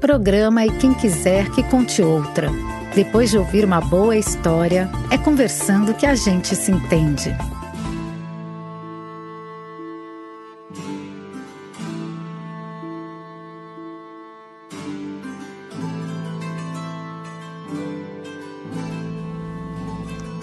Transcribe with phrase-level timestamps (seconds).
[0.00, 2.48] Programa e quem quiser que conte outra.
[2.94, 7.30] Depois de ouvir uma boa história, é conversando que a gente se entende.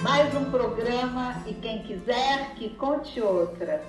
[0.03, 3.81] Mais um programa e quem quiser que conte outra.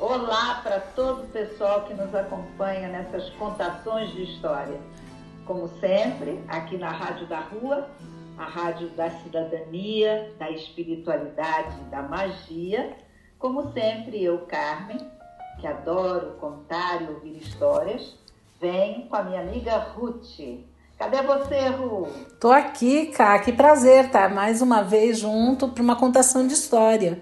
[0.00, 4.80] Olá para todo o pessoal que nos acompanha nessas contações de história.
[5.46, 7.88] Como sempre, aqui na Rádio da Rua,
[8.38, 12.96] a rádio da cidadania, da espiritualidade, da magia.
[13.38, 14.98] Como sempre, eu, Carmen,
[15.60, 18.16] que adoro contar e ouvir histórias,
[18.60, 20.38] venho com a minha amiga Ruth.
[20.96, 22.06] Cadê você, Ru?
[22.40, 24.34] Tô aqui, Cá, que prazer estar tá?
[24.34, 27.20] mais uma vez junto para uma contação de história.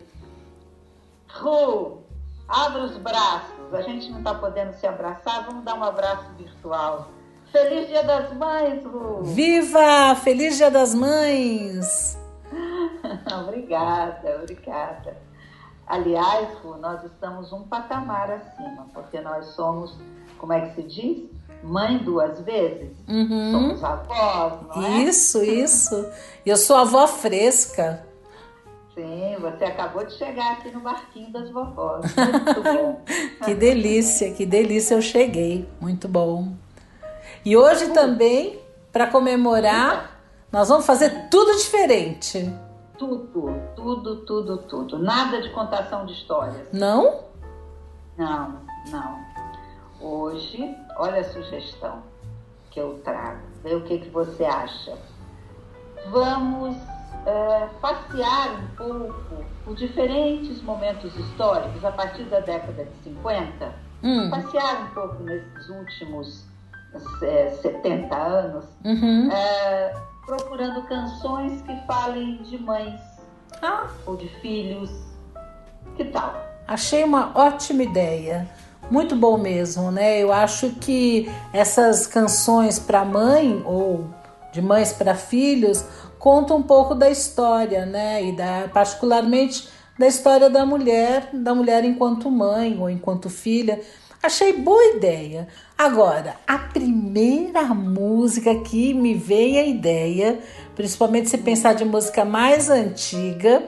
[1.27, 2.01] Ru,
[2.51, 3.73] Abra os braços.
[3.73, 7.09] A gente não está podendo se abraçar, vamos dar um abraço virtual.
[7.53, 9.23] Feliz Dia das Mães, Ru!
[9.25, 10.15] Viva!
[10.15, 12.17] Feliz Dia das Mães!
[13.43, 15.17] obrigada, obrigada.
[15.85, 19.99] Aliás, Ru, nós estamos um patamar acima, porque nós somos,
[20.39, 21.31] como é que se diz?
[21.65, 22.97] Mãe duas vezes.
[23.09, 23.51] Uhum.
[23.51, 25.03] Somos avós, não é?
[25.03, 26.09] Isso, isso.
[26.47, 28.07] Eu sou avó fresca.
[28.95, 32.05] Sim, você acabou de chegar aqui no barquinho das vovós.
[32.15, 33.01] Muito bom.
[33.45, 35.69] que delícia, que delícia eu cheguei.
[35.81, 36.53] Muito bom.
[37.45, 38.61] E hoje também,
[38.93, 40.21] para comemorar,
[40.53, 42.53] nós vamos fazer tudo diferente.
[42.99, 44.99] Tudo, tudo, tudo, tudo.
[44.99, 46.69] Nada de contação de histórias.
[46.71, 47.25] Não?
[48.19, 49.19] Não, não.
[50.01, 52.03] Hoje, olha a sugestão
[52.71, 53.41] que eu trago.
[53.63, 54.99] Vê o que, que você acha.
[56.11, 56.77] Vamos
[57.25, 64.31] é, passear um pouco por diferentes momentos históricos a partir da década de 50, hum.
[64.31, 66.50] passear um pouco nesses últimos
[67.63, 69.31] 70 anos, uhum.
[69.31, 69.95] é,
[70.27, 73.01] procurando canções que falem de mães
[73.63, 73.89] ah.
[74.07, 74.91] ou de filhos.
[75.97, 76.35] Que tal?
[76.67, 78.49] Achei uma ótima ideia.
[78.91, 80.19] Muito bom mesmo, né?
[80.19, 84.07] Eu acho que essas canções para mãe ou
[84.53, 85.85] de mães para filhos
[86.19, 88.25] conta um pouco da história, né?
[88.25, 89.69] E da, particularmente
[89.99, 93.81] da história da mulher, da mulher enquanto mãe ou enquanto filha.
[94.23, 95.49] Achei boa ideia.
[95.77, 100.39] Agora, a primeira música que me veio a ideia,
[100.75, 103.67] principalmente se pensar de música mais antiga,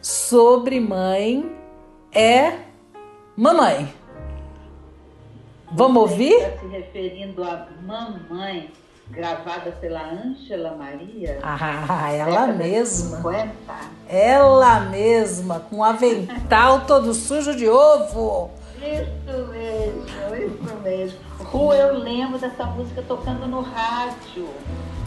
[0.00, 1.50] sobre mãe,
[2.12, 2.68] é
[3.38, 3.94] Mamãe.
[5.70, 6.32] Vamos ouvir?
[6.32, 8.68] Está se referindo a mamãe
[9.10, 11.38] gravada pela Ângela Maria.
[11.40, 13.18] Ah, ela mesma.
[13.18, 13.54] 50.
[14.08, 18.50] Ela mesma, com o avental todo sujo de ovo.
[18.78, 20.04] Isso mesmo,
[20.36, 21.18] isso mesmo.
[21.40, 24.48] Ru, eu lembro dessa música tocando no rádio.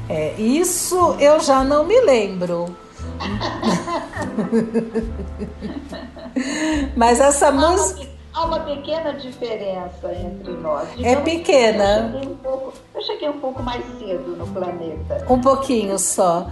[0.10, 2.76] É, isso eu já não me lembro.
[6.96, 10.90] Mas essa música há uma pequena diferença entre nós.
[10.90, 11.84] É Digamos é pequena.
[11.84, 15.26] Eu cheguei, um pouco, eu cheguei um pouco mais cedo no planeta.
[15.30, 16.48] Um pouquinho só.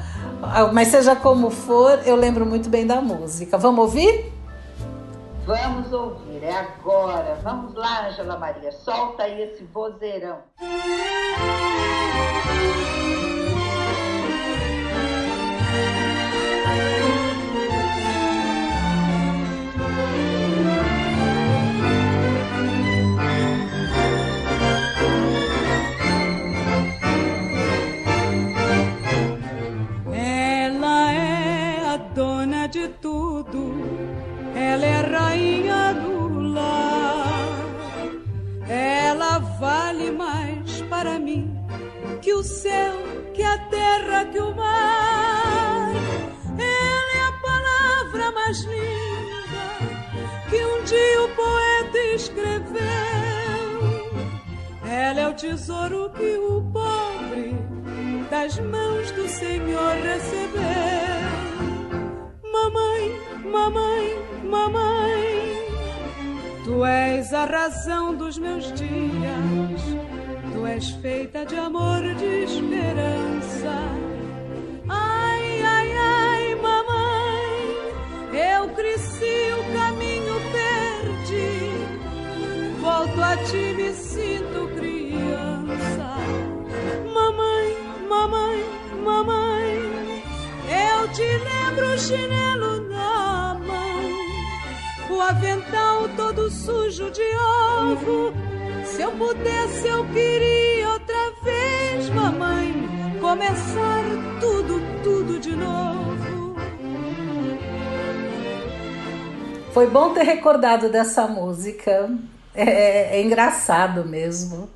[0.74, 3.58] Mas seja como for, eu lembro muito bem da música.
[3.58, 4.32] Vamos ouvir?
[5.46, 7.36] Vamos ouvir, é agora.
[7.44, 10.44] Vamos lá, Angela Maria, solta aí esse vozeirão.
[34.56, 35.89] Ela é rainha
[55.40, 57.56] tesouro que o pobre
[58.30, 60.60] das mãos do Senhor recebeu.
[62.52, 63.12] Mamãe,
[63.50, 65.64] mamãe, mamãe,
[66.66, 69.82] tu és a razão dos meus dias,
[70.52, 73.76] tu és feita de amor, de esperança.
[74.90, 77.78] Ai, ai, ai, mamãe,
[78.54, 81.72] eu cresci, o caminho perdi,
[82.82, 84.99] volto a ti, me sinto criança.
[87.14, 87.78] Mamãe,
[88.08, 88.64] mamãe,
[89.04, 90.24] mamãe,
[90.68, 92.90] eu te lembro, chinelo
[95.20, 98.34] o avental todo sujo de ovo.
[98.86, 102.10] Se eu pudesse, eu queria outra vez
[103.20, 104.04] começar
[104.40, 106.56] tudo, tudo de novo.
[109.74, 112.10] Foi bom ter recordado dessa música.
[112.56, 114.70] É, é, é engraçado mesmo.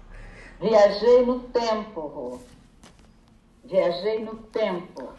[0.64, 2.40] Viajei no tempo, Rô.
[3.66, 5.10] Viajei no tempo.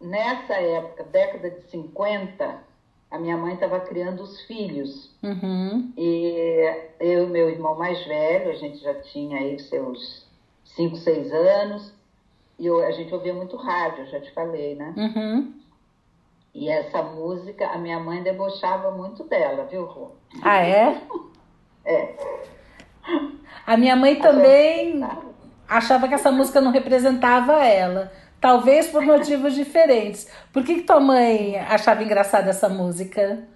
[0.00, 2.58] Nessa época, década de 50,
[3.08, 5.14] a minha mãe estava criando os filhos.
[5.22, 5.92] Uhum.
[5.96, 10.26] E eu e meu irmão mais velho, a gente já tinha aí seus
[10.64, 11.94] 5, 6 anos,
[12.58, 14.92] e eu, a gente ouvia muito rádio, já te falei, né?
[14.96, 15.54] Uhum.
[16.52, 20.10] E essa música, a minha mãe debochava muito dela, viu, Rô?
[20.42, 21.00] Ah, é?
[21.82, 22.14] É.
[23.66, 25.00] A minha mãe também
[25.68, 28.12] achava que essa música não representava ela.
[28.40, 30.28] Talvez por motivos diferentes.
[30.52, 33.46] Por que, que tua mãe achava engraçada essa música?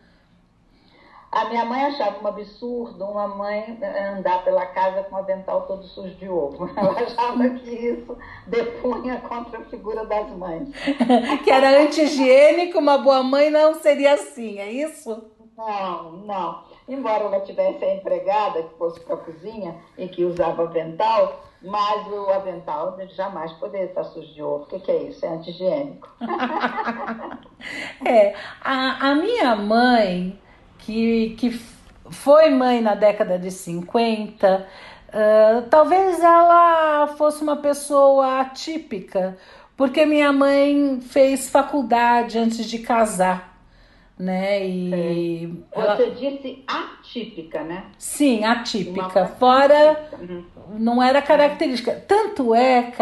[1.35, 3.77] A minha mãe achava um absurdo uma mãe
[4.17, 6.71] andar pela casa com um avental todo sujo de ovo.
[6.79, 8.17] Ela achava que isso
[8.47, 10.69] depunha contra a figura das mães.
[11.43, 15.34] que era anti-higiênico, uma boa mãe não seria assim, é isso?
[15.57, 16.65] Não, não.
[16.89, 22.07] Embora ela tivesse a empregada que fosse para a cozinha e que usava avental, mas
[22.09, 24.65] o avental jamais poderia estar sujo de ovo.
[24.65, 25.25] O que, que é isso?
[25.25, 26.09] É anti-higiênico.
[28.05, 30.39] é, a, a minha mãe
[30.79, 31.51] que, que
[32.11, 34.67] foi mãe na década de 50,
[35.09, 39.39] uh, talvez ela fosse uma pessoa atípica,
[39.77, 43.54] porque minha mãe fez faculdade antes de casar.
[44.19, 44.67] Né?
[44.67, 45.81] E é.
[45.81, 46.11] Você ela...
[46.11, 47.87] disse atípica, né?
[47.99, 49.27] Sim, atípica.
[49.27, 50.45] Fora, uhum.
[50.79, 51.93] não era característica.
[52.07, 52.93] Tanto é,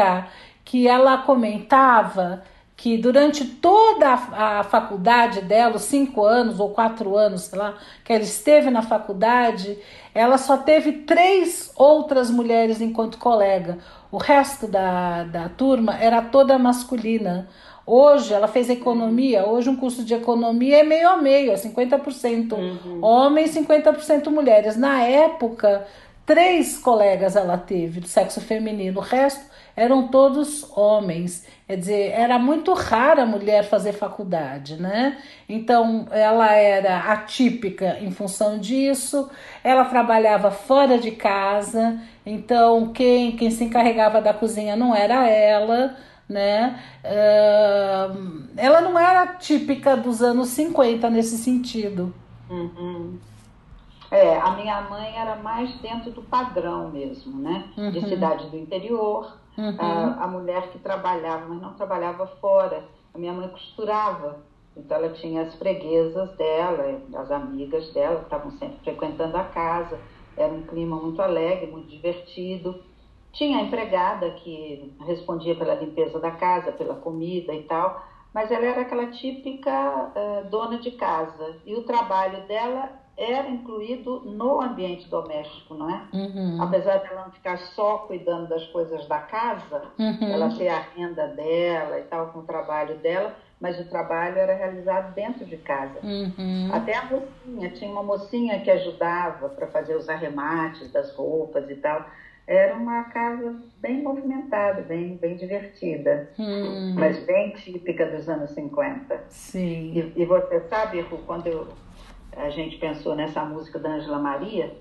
[0.65, 2.43] que ela comentava
[2.83, 7.75] que durante toda a, a, faculdade dela, os cinco anos ou quatro anos, sei lá,
[8.05, 9.79] que ela esteve na faculdade,
[10.13, 13.79] ela só teve três outras mulheres enquanto colega.
[14.11, 17.49] O resto da, da turma era toda masculina.
[17.87, 22.53] Hoje ela fez economia, hoje um curso de economia é meio a meio, é 50%
[22.53, 23.05] uhum.
[23.05, 24.77] homens, 50% mulheres.
[24.77, 25.85] Na época,
[26.25, 31.47] três colegas ela teve do sexo feminino, o resto eram todos homens.
[31.67, 35.19] Quer dizer, era muito rara a mulher fazer faculdade, né?
[35.49, 39.31] Então, ela era atípica em função disso,
[39.65, 45.97] ela trabalhava fora de casa, então quem, quem se encarregava da cozinha não era ela,
[46.33, 46.83] né?
[47.05, 52.13] Uh, ela não era típica dos anos 50 nesse sentido.
[52.51, 53.19] Uhum.
[54.11, 57.65] É, a minha mãe era mais dentro do padrão mesmo, né?
[57.77, 57.91] Uhum.
[57.91, 59.77] De cidade do interior, Uhum.
[59.79, 62.85] A, a, mulher que trabalhava, mas não trabalhava fora.
[63.13, 64.41] A minha mãe costurava.
[64.77, 69.99] Então ela tinha as freguesas dela, as amigas dela, que estavam sempre frequentando a casa.
[70.37, 72.83] Era um clima muito alegre, muito divertido.
[73.33, 78.65] Tinha a empregada que respondia pela limpeza da casa, pela comida e tal, mas ela
[78.65, 81.57] era aquela típica uh, dona de casa.
[81.65, 86.03] E o trabalho dela era incluído no ambiente doméstico, não é?
[86.13, 86.63] Uhum.
[86.63, 90.33] Apesar de ela não ficar só cuidando das coisas da casa, uhum.
[90.33, 94.55] ela ter a renda dela e tal, com o trabalho dela, mas o trabalho era
[94.55, 96.01] realizado dentro de casa.
[96.03, 96.71] Uhum.
[96.73, 101.77] Até a mocinha, tinha uma mocinha que ajudava para fazer os arremates das roupas e
[101.77, 102.05] tal.
[102.47, 106.95] Era uma casa bem movimentada, bem, bem divertida, uhum.
[106.95, 109.25] mas bem típica dos anos 50.
[109.29, 109.93] Sim.
[109.95, 111.69] E, e você sabe, Ru, quando eu
[112.37, 114.75] a gente pensou nessa música da Angela Maria,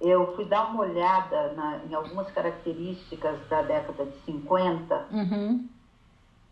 [0.00, 5.68] eu fui dar uma olhada na, em algumas características da década de 50, uhum.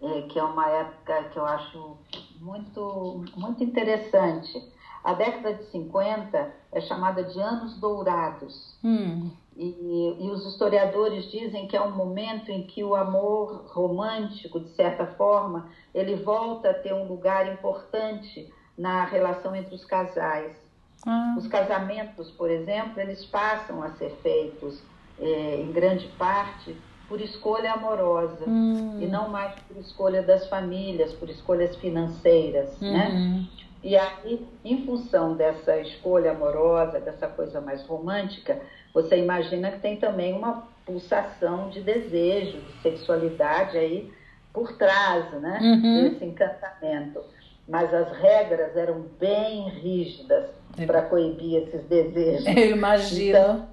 [0.03, 1.97] é, que é uma época que eu acho
[2.41, 4.63] muito, muito interessante.
[5.03, 8.77] A década de 50 é chamada de anos dourados.
[8.85, 9.31] Hum.
[9.59, 14.69] E, e, os historiadores dizem que é um momento em que o amor romântico, de
[14.71, 18.49] certa forma, ele volta a ter um lugar importante
[18.79, 20.57] na relação entre os casais.
[21.05, 21.35] Ah.
[21.37, 24.81] Os casamentos, por exemplo, eles passam a ser feitos
[25.19, 26.77] é, em grande parte
[27.09, 29.01] por escolha amorosa hum.
[29.01, 32.93] e não mais por escolha das famílias, por escolhas financeiras, uhum.
[32.93, 33.49] né?
[33.83, 38.61] E aí, em função dessa escolha amorosa, dessa coisa mais romântica,
[38.93, 44.13] você imagina que tem também uma pulsação de desejo, de sexualidade aí
[44.53, 45.59] por trás, né?
[45.61, 46.11] Uhum.
[46.11, 47.23] Desse encantamento
[47.69, 50.47] mas as regras eram bem rígidas
[50.79, 50.87] é.
[50.87, 52.47] para coibir esses desejos.
[52.57, 53.39] Eu imagino.
[53.39, 53.69] Então,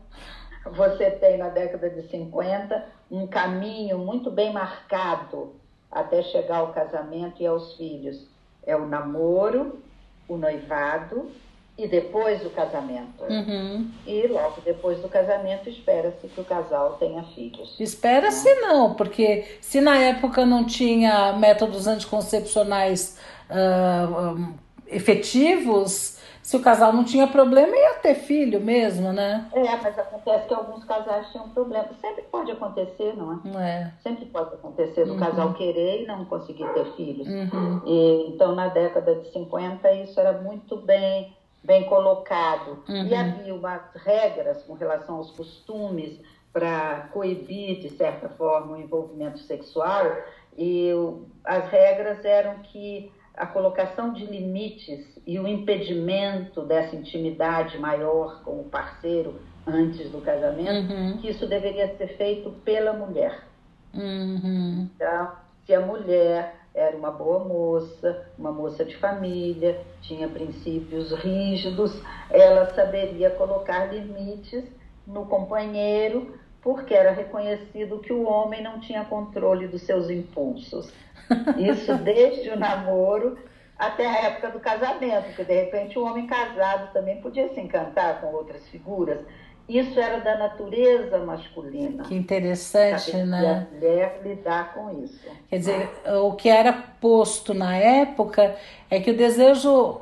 [0.74, 5.54] você tem na década de 50 um caminho muito bem marcado
[5.90, 8.28] até chegar ao casamento e aos filhos.
[8.66, 9.80] É o namoro,
[10.28, 11.32] o noivado,
[11.78, 13.24] e depois do casamento.
[13.30, 13.90] Uhum.
[14.08, 17.76] E logo depois do casamento espera-se que o casal tenha filhos.
[17.80, 24.54] Espera-se não, porque se na época não tinha métodos anticoncepcionais uh,
[24.88, 29.50] efetivos, se o casal não tinha problema, ia ter filho mesmo, né?
[29.52, 31.90] É, mas acontece que alguns casais tinham problema.
[32.00, 33.64] Sempre pode acontecer, não é?
[33.68, 33.92] É.
[34.04, 35.20] Sempre pode acontecer do Uhum.
[35.20, 37.28] casal querer e não conseguir ter filhos.
[37.28, 37.82] Uhum.
[37.86, 42.84] E, então, na década de 50, isso era muito bem, bem colocado.
[42.88, 43.08] Uhum.
[43.08, 46.20] E havia umas regras com relação aos costumes
[46.54, 50.06] para coibir, de certa forma, o envolvimento sexual.
[50.58, 50.90] E
[51.44, 58.62] as regras eram que a colocação de limites e o impedimento dessa intimidade maior com
[58.62, 59.36] o parceiro
[59.68, 61.18] antes do casamento, Uhum.
[61.18, 63.44] que isso deveria ser feito pela mulher.
[63.94, 64.88] Uhum.
[64.96, 65.32] Então,
[65.66, 72.66] se a mulher era uma boa moça, uma moça de família, tinha princípios rígidos, ela
[72.76, 74.66] saberia colocar limites
[75.08, 80.92] no companheiro, porque era reconhecido que o homem não tinha controle dos seus impulsos.
[81.58, 83.38] Isso desde o namoro
[83.78, 88.20] até a época do casamento, porque de repente o homem casado também podia se encantar
[88.20, 89.20] com outras figuras.
[89.68, 92.04] Isso era da natureza masculina.
[92.04, 93.68] Que interessante, né?
[93.72, 95.28] a mulher lidar com isso.
[95.50, 95.90] Quer dizer,
[96.24, 98.56] o que era posto na época
[98.90, 100.02] é que o desejo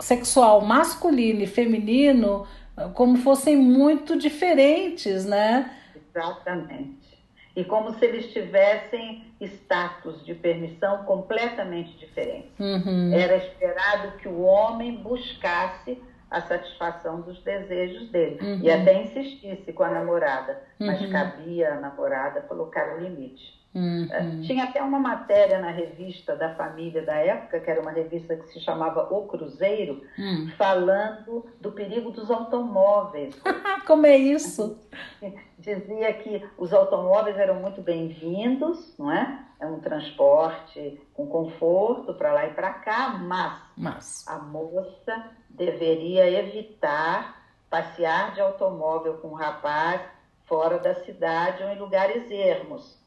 [0.00, 2.46] sexual masculino e feminino
[2.94, 5.70] como fossem muito diferentes, né?
[5.94, 7.06] Exatamente.
[7.54, 12.50] E como se eles tivessem status de permissão completamente diferentes.
[12.58, 13.14] Uhum.
[13.14, 15.98] Era esperado que o homem buscasse
[16.30, 18.60] a satisfação dos desejos dele Uhum.
[18.62, 21.10] e até insistisse com a namorada, mas Uhum.
[21.10, 23.54] cabia à namorada colocar o limite.
[23.74, 24.40] Uhum.
[24.46, 28.46] Tinha até uma matéria na revista da família da época, que era uma revista que
[28.48, 30.50] se chamava O Cruzeiro, Hum.
[30.56, 33.38] falando do perigo dos automóveis.
[33.86, 34.78] Como é isso?
[35.58, 39.40] Dizia que os automóveis eram muito bem-vindos, não é?
[39.60, 44.28] É um transporte com conforto para lá e para cá, mas Mas.
[44.28, 50.00] a moça deveria evitar passear de automóvel com um rapaz
[50.46, 52.98] fora da cidade ou em lugares ermos,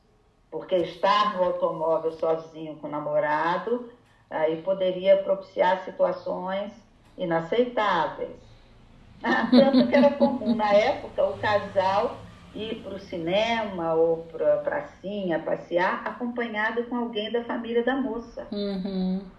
[0.51, 3.89] porque estar no automóvel sozinho com o namorado
[4.29, 6.71] aí poderia propiciar situações
[7.17, 8.37] inaceitáveis.
[9.21, 12.19] Tanto que era comum na época o casal
[12.53, 17.95] ir para o cinema ou para a pracinha passear acompanhado com alguém da família da
[17.95, 19.38] moça Uhum.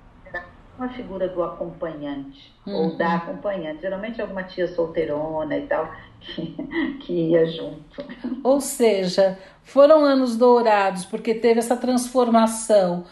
[0.80, 2.74] Uma figura do acompanhante Uhum.
[2.74, 3.82] ou da acompanhante.
[3.82, 6.54] Geralmente é alguma tia solteirona e tal que,
[7.00, 8.04] que ia junto.
[8.42, 13.04] Ou seja, foram anos dourados porque teve essa transformação.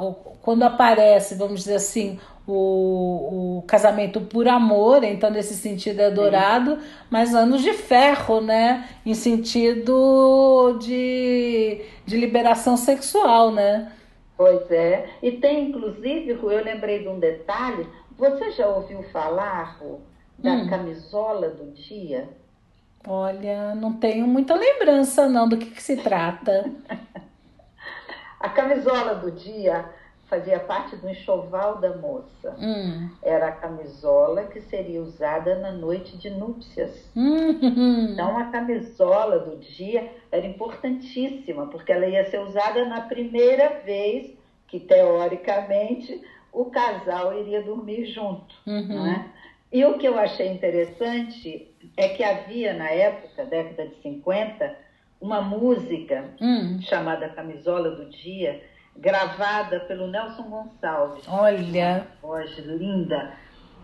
[0.00, 6.10] o- quando aparece, vamos dizer assim, o, o casamento por amor, então nesse sentido é
[6.10, 6.78] dourado,
[7.10, 8.88] mas anos de ferro, né?
[9.04, 13.92] Em sentido de, de liberação sexual, né?
[14.38, 15.10] Pois é.
[15.22, 17.86] E tem, inclusive, Ru, eu lembrei de um detalhe.
[18.16, 20.00] Você já ouviu falar, Ru,
[20.38, 20.68] da Hum.
[20.70, 22.30] camisola do dia?
[23.06, 26.70] Olha, não tenho muita lembrança não do que, que se trata.
[28.40, 29.84] A camisola do dia
[30.28, 32.54] fazia parte do enxoval da moça.
[32.58, 33.08] Hum.
[33.22, 36.90] Era a camisola que seria usada na noite de núpcias.
[37.16, 37.58] Hum.
[38.12, 44.36] Então, a camisola do dia era importantíssima, porque ela ia ser usada na primeira vez
[44.66, 46.20] que, teoricamente,
[46.52, 48.54] o casal iria dormir junto.
[48.66, 48.86] Uhum.
[48.88, 49.24] Não é?
[49.72, 54.74] E o que eu achei interessante é que havia, na época, década de 50,
[55.20, 56.80] uma música Hum.
[56.82, 58.62] chamada Camisola do Dia,
[58.98, 62.06] gravada pelo Nelson Gonçalves Olha.
[62.20, 63.32] voz linda.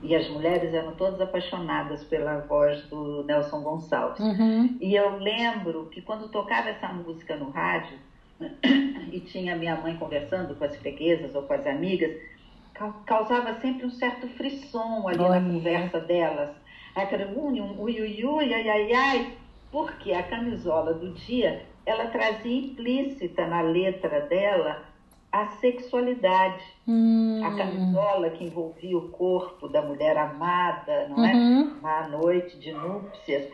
[0.03, 4.21] E as mulheres eram todas apaixonadas pela voz do Nelson Gonçalves.
[4.21, 4.77] Uhum.
[4.81, 7.97] E eu lembro que quando tocava essa música no rádio,
[9.11, 12.11] e tinha minha mãe conversando com as freguesas ou com as amigas,
[12.75, 15.41] ca- causava sempre um certo frisson ali Olha.
[15.41, 16.51] na conversa delas.
[16.95, 19.33] Aquela ui, um ui, ui, ui, ai, ai, ai,
[19.71, 24.83] porque a camisola do dia, ela trazia implícita na letra dela
[25.35, 26.63] a sexualidade.
[26.87, 27.43] Hum.
[27.45, 31.35] A camisola que envolvia o corpo da mulher amada, não é?
[31.35, 31.77] Uhum.
[31.83, 33.49] Na noite de núpcias.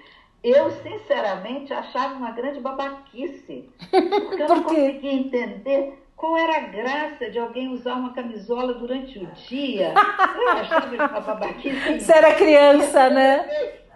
[0.44, 3.70] Eu, sinceramente, achava uma grande babaquice.
[3.90, 8.74] Porque eu não Por conseguia entender qual era a graça de alguém usar uma camisola
[8.74, 9.94] durante o dia.
[10.36, 11.98] Eu achava uma babaquice.
[11.98, 13.46] Você era criança, né?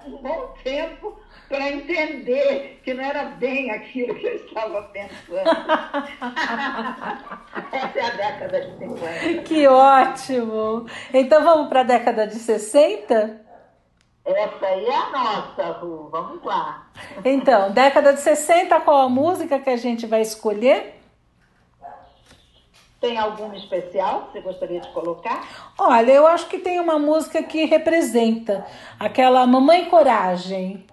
[0.07, 5.39] Um bom tempo para entender que não era bem aquilo que eu estava pensando.
[7.73, 9.43] Essa é a década de 50.
[9.43, 10.87] Que ótimo!
[11.13, 13.45] Então vamos para a década de 60?
[14.25, 16.09] Essa aí é a nossa, Ru.
[16.11, 16.87] Vamos lá.
[17.25, 20.95] Então, década de 60, qual a música que a gente vai escolher?
[23.01, 25.47] Tem alguma especial que você gostaria de colocar?
[25.79, 28.67] Olha, eu acho que tem uma música que representa
[28.99, 30.87] aquela Mamãe Coragem.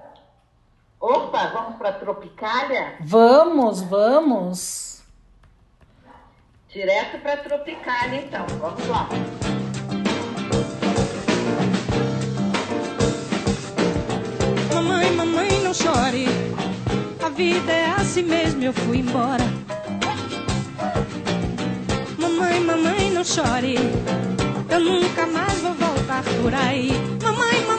[1.01, 2.93] Opa, vamos para Tropicália?
[2.99, 5.01] Vamos, vamos.
[6.69, 8.45] Direto para Tropicália, então.
[8.59, 9.09] Vamos lá.
[14.71, 16.27] Mamãe, mamãe, não chore.
[17.25, 19.43] A vida é assim mesmo, eu fui embora.
[22.19, 23.75] Mamãe, mamãe, não chore.
[24.69, 26.91] Eu nunca mais vou voltar por aí.
[27.23, 27.70] Mamãe, mamãe,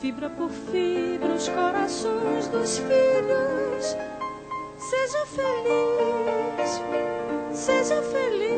[0.00, 3.96] fibra por fibra os corações dos filhos.
[4.78, 6.82] Seja feliz,
[7.52, 8.54] seja feliz.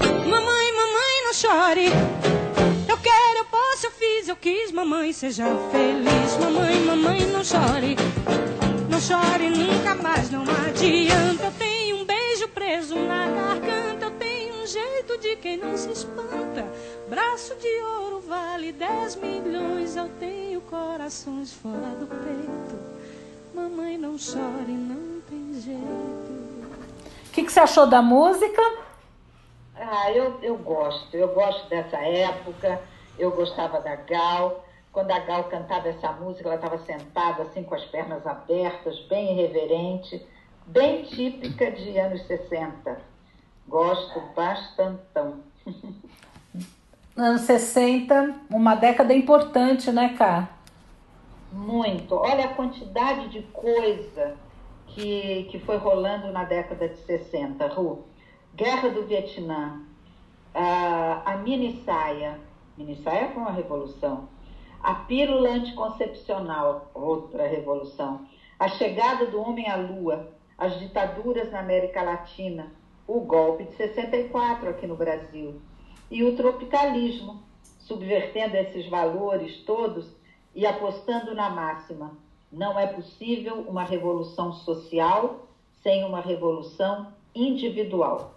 [0.00, 1.86] Mamãe, mamãe, não chore.
[2.86, 4.70] Eu quero, eu posso, eu fiz, eu quis.
[4.72, 6.36] Mamãe, seja feliz.
[6.38, 7.96] Mamãe, mamãe, não chore.
[8.90, 11.44] Não chore nunca mais, não adianta.
[11.44, 13.73] Eu tenho um beijo preso na garganta.
[14.74, 16.66] Jeito de quem não se espanta.
[17.08, 19.94] Braço de ouro vale 10 milhões.
[19.94, 22.76] Eu tenho corações fora do peito.
[23.54, 25.78] Mamãe, não chore, não tem jeito.
[25.78, 28.60] O que, que você achou da música?
[29.76, 31.16] Ah, eu, eu gosto.
[31.16, 32.82] Eu gosto dessa época.
[33.16, 34.66] Eu gostava da Gal.
[34.90, 39.38] Quando a Gal cantava essa música, ela estava sentada assim com as pernas abertas, bem
[39.38, 40.20] irreverente,
[40.66, 43.13] bem típica de anos 60.
[43.68, 45.40] Gosto bastantão.
[47.16, 50.48] Anos 60, uma década importante, né, Cá?
[51.52, 52.14] Muito.
[52.16, 54.36] Olha a quantidade de coisa
[54.88, 58.04] que, que foi rolando na década de 60, Ru.
[58.54, 59.80] Guerra do Vietnã,
[60.52, 62.38] a, a mini saia,
[62.76, 64.28] mini saia foi uma revolução.
[64.82, 68.26] A pílula anticoncepcional, outra revolução.
[68.58, 72.72] A chegada do homem à lua, as ditaduras na América Latina,
[73.06, 75.60] o golpe de 64 aqui no Brasil
[76.10, 77.42] e o tropicalismo,
[77.78, 80.06] subvertendo esses valores todos
[80.54, 82.16] e apostando na máxima:
[82.50, 85.48] não é possível uma revolução social
[85.82, 88.34] sem uma revolução individual.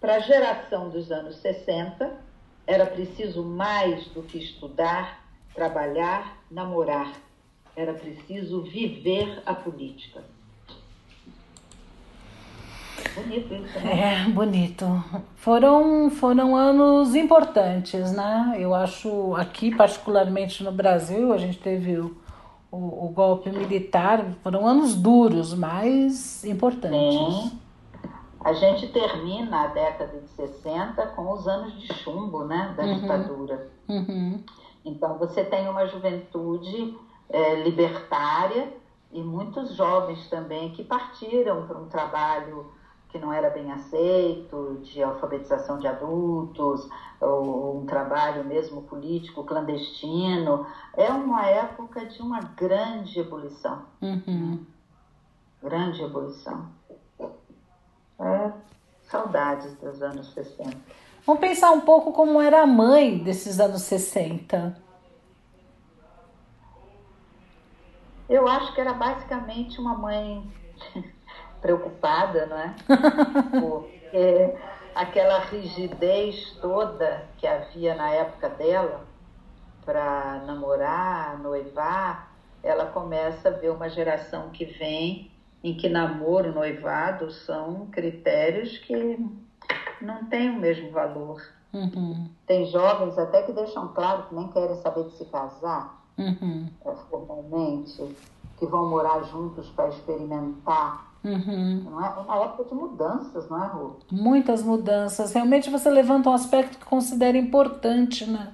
[0.00, 2.20] Para a geração dos anos 60,
[2.66, 7.12] era preciso mais do que estudar, trabalhar, namorar.
[7.74, 10.24] Era preciso viver a política.
[13.16, 14.26] Bonito isso, né?
[14.26, 14.84] É, bonito.
[15.36, 18.56] Foram, foram anos importantes, né?
[18.58, 22.14] Eu acho, aqui, particularmente no Brasil, a gente teve o,
[22.70, 27.14] o, o golpe militar, foram anos duros, mas importantes.
[27.16, 27.58] Sim.
[28.44, 32.74] A gente termina a década de 60 com os anos de chumbo, né?
[32.76, 33.70] Da ditadura.
[33.88, 34.44] Uhum.
[34.84, 36.96] Então, você tem uma juventude
[37.30, 38.72] é, libertária
[39.10, 42.70] e muitos jovens também que partiram para um trabalho
[43.08, 46.88] que não era bem aceito, de alfabetização de adultos,
[47.20, 50.66] ou um trabalho mesmo político clandestino.
[50.94, 53.84] É uma época de uma grande ebulição.
[54.02, 54.64] Uhum.
[55.62, 56.68] Grande ebulição.
[58.18, 58.52] É,
[59.02, 60.76] saudades dos anos 60.
[61.26, 64.76] Vamos pensar um pouco como era a mãe desses anos 60.
[68.28, 70.48] Eu acho que era basicamente uma mãe
[71.66, 72.74] preocupada, não é?
[73.60, 74.54] Porque
[74.94, 79.04] aquela rigidez toda que havia na época dela
[79.84, 82.30] para namorar, noivar,
[82.62, 85.30] ela começa a ver uma geração que vem
[85.62, 89.18] em que namoro, noivado são critérios que
[90.00, 91.42] não têm o mesmo valor.
[91.72, 92.28] Uhum.
[92.46, 96.66] Tem jovens até que deixam claro que nem querem saber de se casar Uhum.
[96.82, 98.16] é, formalmente,
[98.58, 101.12] que vão morar juntos para experimentar.
[101.26, 101.82] Uhum.
[101.86, 102.20] É?
[102.20, 103.98] uma época de mudanças, não é, Ru?
[104.12, 105.32] Muitas mudanças.
[105.32, 108.52] Realmente você levanta um aspecto que considera importante, né?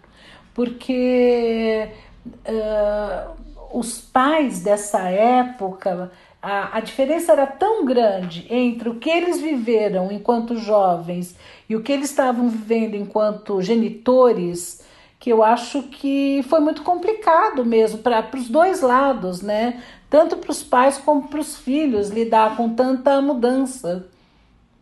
[0.55, 1.91] Porque
[2.27, 6.11] uh, os pais dessa época
[6.43, 11.37] a, a diferença era tão grande entre o que eles viveram enquanto jovens
[11.69, 14.83] e o que eles estavam vivendo enquanto genitores
[15.21, 19.81] que eu acho que foi muito complicado mesmo para os dois lados, né?
[20.13, 24.07] Tanto para os pais como para os filhos lidar com tanta mudança.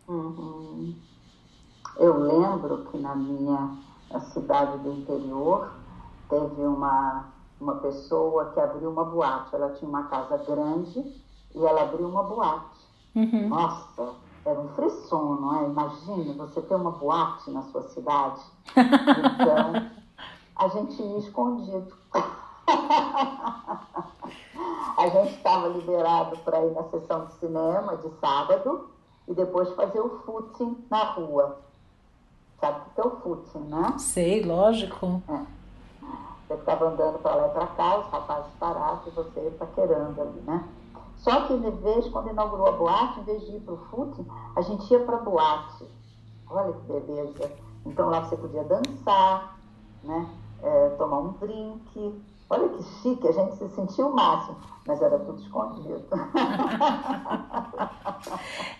[0.08, 0.92] Uhum.
[1.96, 3.76] Eu lembro que na minha
[4.32, 5.70] cidade do interior
[6.28, 7.26] teve uma,
[7.60, 9.54] uma pessoa que abriu uma boate.
[9.54, 10.98] Ela tinha uma casa grande
[11.54, 12.80] e ela abriu uma boate.
[13.14, 13.50] Uhum.
[13.50, 14.14] Nossa,
[14.44, 15.66] era um frisson, não é?
[15.66, 18.40] Imagina você ter uma boate na sua cidade.
[19.40, 19.90] Então,
[20.56, 21.94] a gente ia escondido.
[25.00, 28.90] a gente estava liberado para ir na sessão de cinema de sábado
[29.26, 31.58] e depois fazer o footing na rua.
[32.60, 33.94] Sabe o que é o footing, né?
[33.98, 35.22] Sei, lógico.
[35.28, 35.40] É.
[36.46, 40.40] Você estava andando para lá e para cá, os rapazes paravam e você paquerando ali,
[40.42, 40.68] né?
[41.16, 44.26] Só que, de vez, quando inaugurou a boate, em vez de ir para o footing,
[44.56, 45.86] a gente ia para a boate.
[46.50, 47.52] Olha que beleza.
[47.86, 49.56] Então lá você podia dançar,
[50.02, 50.28] né?
[50.62, 52.22] é, tomar um drink.
[52.50, 56.04] Olha que chique, a gente se sentiu o máximo, mas era tudo escondido.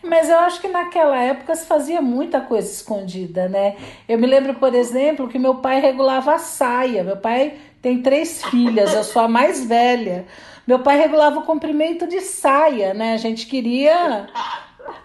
[0.02, 3.76] mas eu acho que naquela época se fazia muita coisa escondida, né?
[4.08, 7.04] Eu me lembro, por exemplo, que meu pai regulava a saia.
[7.04, 10.26] Meu pai tem três filhas, eu sou a mais velha.
[10.66, 13.14] Meu pai regulava o comprimento de saia, né?
[13.14, 14.26] A gente queria.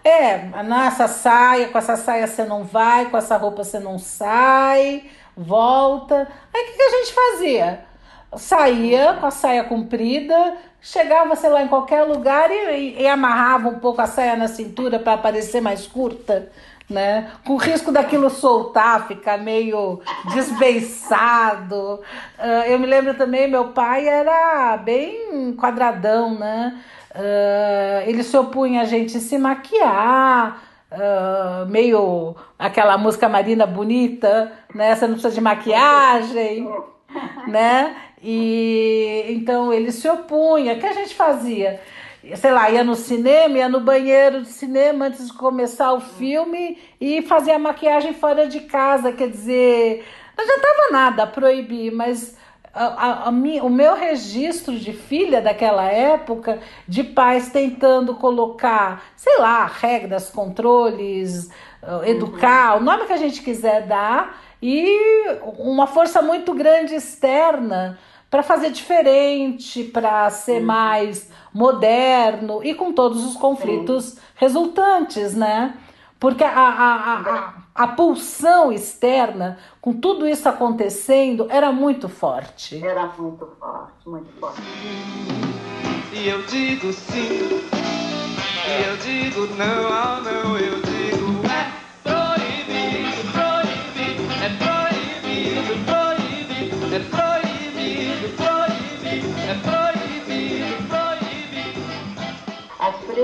[0.02, 3.96] É, a nossa saia, com essa saia você não vai, com essa roupa você não
[3.96, 5.04] sai
[5.36, 6.28] volta.
[6.54, 7.85] Aí o que, que a gente fazia?
[8.36, 13.78] Saía com a saia comprida, chegava, sei lá, em qualquer lugar e, e amarrava um
[13.78, 16.50] pouco a saia na cintura para parecer mais curta,
[16.88, 17.32] né?
[17.44, 20.00] Com o risco daquilo soltar, ficar meio
[20.32, 22.00] desbeiçado.
[22.38, 26.80] Uh, eu me lembro também, meu pai era bem quadradão, né?
[27.14, 34.94] Uh, ele se opunha a gente se maquiar, uh, meio aquela música marina bonita, né?
[34.94, 36.68] Você não precisa de maquiagem,
[37.48, 37.96] né?
[38.22, 40.74] E então ele se opunha.
[40.74, 41.80] O que a gente fazia?
[42.34, 46.76] Sei lá, ia no cinema, ia no banheiro de cinema antes de começar o filme
[47.00, 49.12] e fazia a maquiagem fora de casa.
[49.12, 50.04] Quer dizer,
[50.36, 52.36] não adiantava nada proibir, mas
[52.76, 59.38] a, a, minha, o meu registro de filha daquela época, de pais tentando colocar, sei
[59.38, 61.48] lá, regras, controles,
[61.82, 62.82] uh, educar, uhum.
[62.82, 67.96] o nome que a gente quiser dar, e uma força muito grande externa
[68.28, 70.66] para fazer diferente, para ser uhum.
[70.66, 74.20] mais moderno e com todos os conflitos Sim.
[74.34, 75.76] resultantes, né?
[76.18, 82.84] Porque a, a, a, a, pulsão externa, com tudo isso acontecendo, era muito forte.
[82.84, 84.62] Era muito forte, muito forte.
[86.12, 87.62] E eu digo sim,
[88.66, 90.85] e eu digo não, ah não, eu digo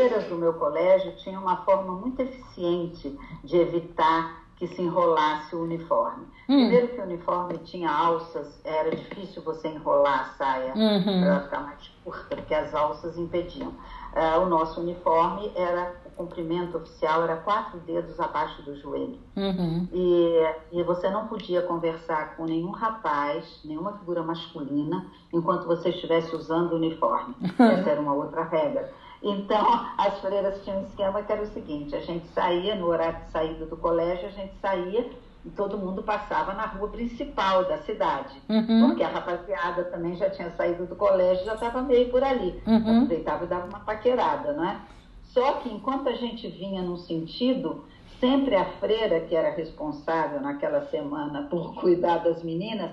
[0.03, 5.63] freiras do meu colégio tinham uma forma muito eficiente de evitar que se enrolasse o
[5.63, 6.25] uniforme.
[6.49, 6.69] Hum.
[6.69, 11.03] Primeiro que o uniforme tinha alças, era difícil você enrolar a saia uhum.
[11.03, 13.69] para ela ficar mais curta, porque as alças impediam.
[13.69, 19.19] Uh, o nosso uniforme era, o comprimento oficial era quatro dedos abaixo do joelho.
[19.37, 19.89] Uhum.
[19.93, 26.37] E, e você não podia conversar com nenhum rapaz, nenhuma figura masculina, enquanto você estivesse
[26.37, 27.35] usando o uniforme.
[27.59, 28.93] Essa era uma outra regra.
[29.23, 33.25] Então, as freiras tinham um esquema que era o seguinte: a gente saía, no horário
[33.25, 35.09] de saída do colégio, a gente saía
[35.45, 38.41] e todo mundo passava na rua principal da cidade.
[38.49, 38.89] Uhum.
[38.89, 42.61] Porque a rapaziada também já tinha saído do colégio, já estava meio por ali.
[42.67, 42.97] Uhum.
[42.97, 44.81] Aproveitava e dava uma paquerada, não é?
[45.25, 47.85] Só que enquanto a gente vinha num sentido,
[48.21, 52.91] sempre a freira, que era responsável naquela semana por cuidar das meninas,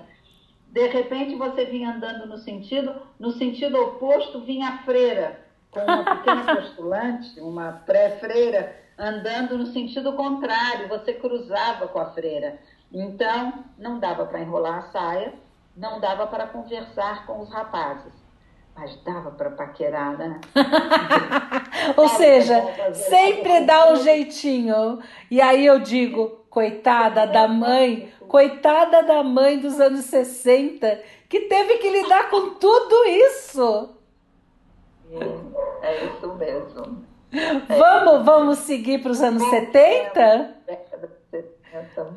[0.68, 6.16] de repente você vinha andando no sentido, no sentido oposto vinha a freira com uma
[6.16, 12.58] pequena postulante, uma pré-freira, andando no sentido contrário, você cruzava com a freira.
[12.92, 15.32] Então, não dava para enrolar a saia,
[15.76, 18.12] não dava para conversar com os rapazes.
[18.76, 20.40] Mas dava para paquerar, né?
[21.96, 22.62] Ou seja,
[22.94, 25.00] sempre dá um jeitinho.
[25.30, 31.78] E aí eu digo, coitada da mãe, coitada da mãe dos anos 60, que teve
[31.78, 33.90] que lidar com tudo isso.
[35.12, 35.49] É
[36.04, 37.04] isso mesmo.
[37.32, 38.24] É vamos, isso.
[38.24, 40.56] vamos seguir para os anos 70?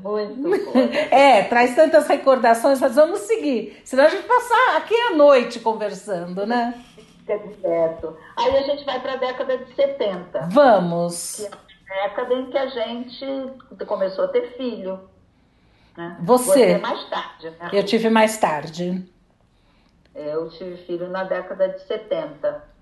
[0.01, 0.71] Muito
[1.11, 3.79] É, traz tantas recordações, mas vamos seguir.
[3.83, 6.83] Senão a gente passar aqui a noite conversando, né?
[7.23, 8.17] música direto.
[8.37, 10.47] Aí a gente vai para a década de 70.
[10.51, 11.35] Vamos.
[11.35, 13.25] Que é a década em que a gente
[13.85, 15.09] começou a ter filho.
[15.97, 16.17] Né?
[16.21, 16.73] Você.
[16.73, 17.69] Você mais tarde, né?
[17.71, 19.05] Eu tive mais tarde.
[20.13, 22.72] Eu tive filho na década de 70.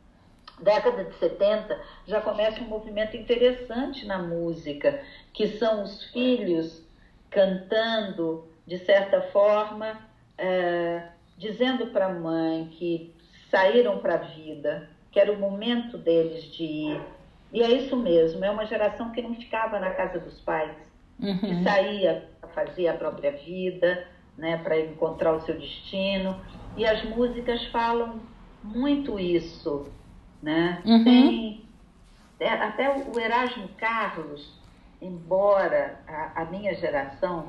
[0.62, 5.02] Década de 70 já começa um movimento interessante na música,
[5.34, 6.88] que são os filhos
[7.30, 10.00] cantando, de certa forma,
[10.38, 13.16] é, dizendo para a mãe que
[13.50, 17.18] saíram para a vida, que era o momento deles de ir.
[17.52, 20.78] E é isso mesmo, é uma geração que não ficava na casa dos pais,
[21.20, 21.38] Uhum.
[21.46, 26.44] que saía para fazer a própria vida, né, para encontrar o seu destino.
[26.76, 28.30] E as músicas falam
[28.64, 29.94] muito isso,
[30.42, 30.82] né?
[30.86, 31.04] Uhum.
[31.04, 34.60] Tem até o Erasmo Carlos,
[35.02, 37.46] embora a, a minha geração,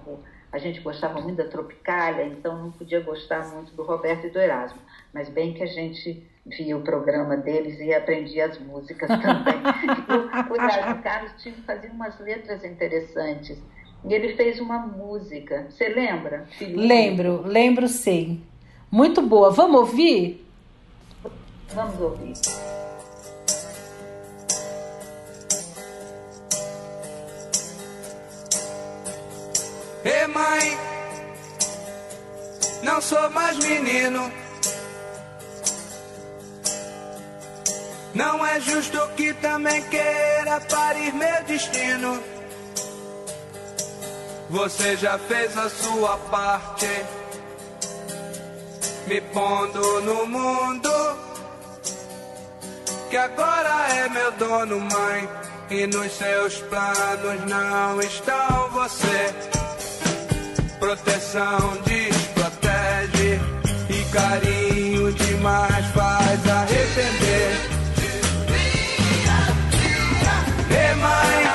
[0.53, 4.39] a gente gostava muito da Tropicália, então não podia gostar muito do Roberto e do
[4.39, 4.79] Erasmo,
[5.13, 9.63] mas bem que a gente via o programa deles e aprendia as músicas também.
[10.09, 13.59] o, o Erasmo Carlos tinha, fazia umas letras interessantes.
[14.05, 15.69] E ele fez uma música.
[15.71, 16.47] Você lembra?
[16.59, 18.43] Filho Lembro, lembro sim.
[18.91, 19.51] Muito boa.
[19.51, 20.42] Vamos ouvir?
[21.75, 22.35] Vamos ouvir.
[30.05, 30.79] Ei mãe,
[32.83, 34.31] não sou mais menino.
[38.15, 42.23] Não é justo que também queira parir meu destino.
[44.51, 46.87] Você já fez a sua parte,
[49.07, 51.12] me pondo no mundo.
[53.13, 55.29] Que agora é meu dono, mãe.
[55.69, 59.35] E nos seus planos não estão você
[60.79, 63.39] proteção desprotege
[63.91, 67.53] e carinho demais faz arrepender.
[70.71, 71.52] Ei mãe,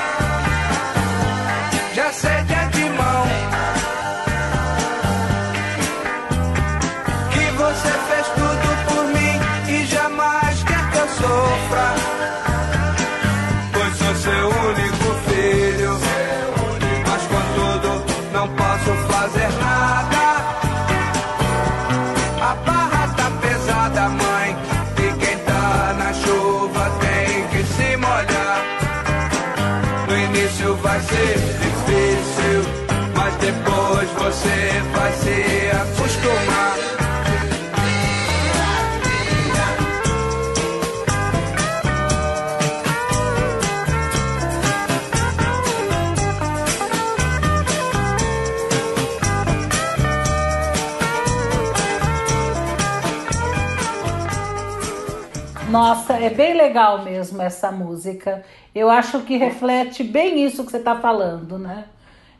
[56.27, 58.43] é bem legal mesmo essa música.
[58.73, 61.85] Eu acho que reflete bem isso que você está falando, né?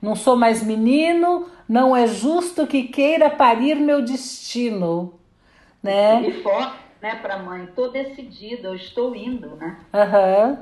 [0.02, 5.14] Não sou mais menino, não é justo que queira parir meu destino,
[5.82, 6.22] né?
[6.22, 9.78] E forte, né, para mãe, tô decidida, eu estou indo, né?
[9.94, 10.60] Aham.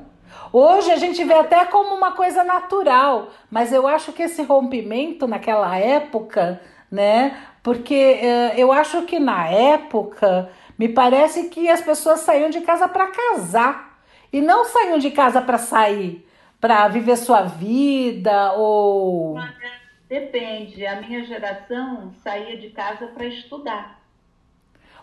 [0.52, 5.26] Hoje a gente vê até como uma coisa natural, mas eu acho que esse rompimento
[5.26, 6.60] naquela época,
[6.90, 7.36] né?
[7.62, 12.88] Porque eh, eu acho que na época me parece que as pessoas saíam de casa
[12.88, 14.00] para casar
[14.32, 16.26] e não saíam de casa para sair,
[16.60, 19.36] para viver sua vida ou
[20.08, 24.00] Depende, a minha geração saía de casa para estudar.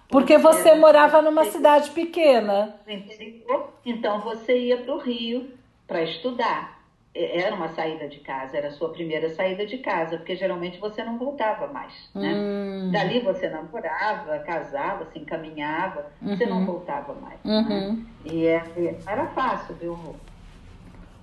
[0.08, 2.76] porque você morava numa cidade pequena.
[3.86, 5.52] Então você ia para o Rio
[5.88, 6.73] para estudar.
[7.16, 11.04] Era uma saída de casa, era a sua primeira saída de casa, porque geralmente você
[11.04, 11.94] não voltava mais.
[12.16, 12.34] Né?
[12.34, 17.40] Hum, Dali você namorava, casava, se encaminhava, você não voltava mais.
[17.46, 17.92] Uhum.
[17.94, 17.98] Né?
[18.26, 18.64] E é,
[19.06, 20.16] não era fácil, viu, Rô?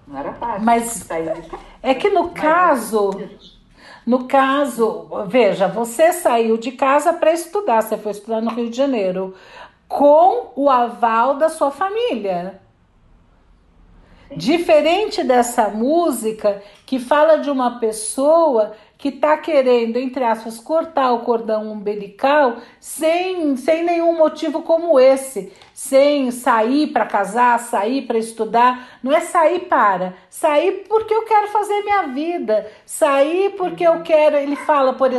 [0.06, 1.62] Não era fácil Mas sair de casa.
[1.82, 3.10] é que no Mas- caso
[4.06, 8.76] No caso, veja, você saiu de casa para estudar, você foi estudar no Rio de
[8.76, 9.34] Janeiro,
[9.88, 12.60] com o aval da sua família.
[14.36, 21.20] Diferente dessa música que fala de uma pessoa que está querendo, entre aspas, cortar o
[21.20, 28.98] cordão umbilical sem, sem nenhum motivo como esse, sem sair para casar, sair para estudar.
[29.02, 34.36] Não é sair para, sair porque eu quero fazer minha vida, sair porque eu quero.
[34.36, 35.10] Ele fala, por,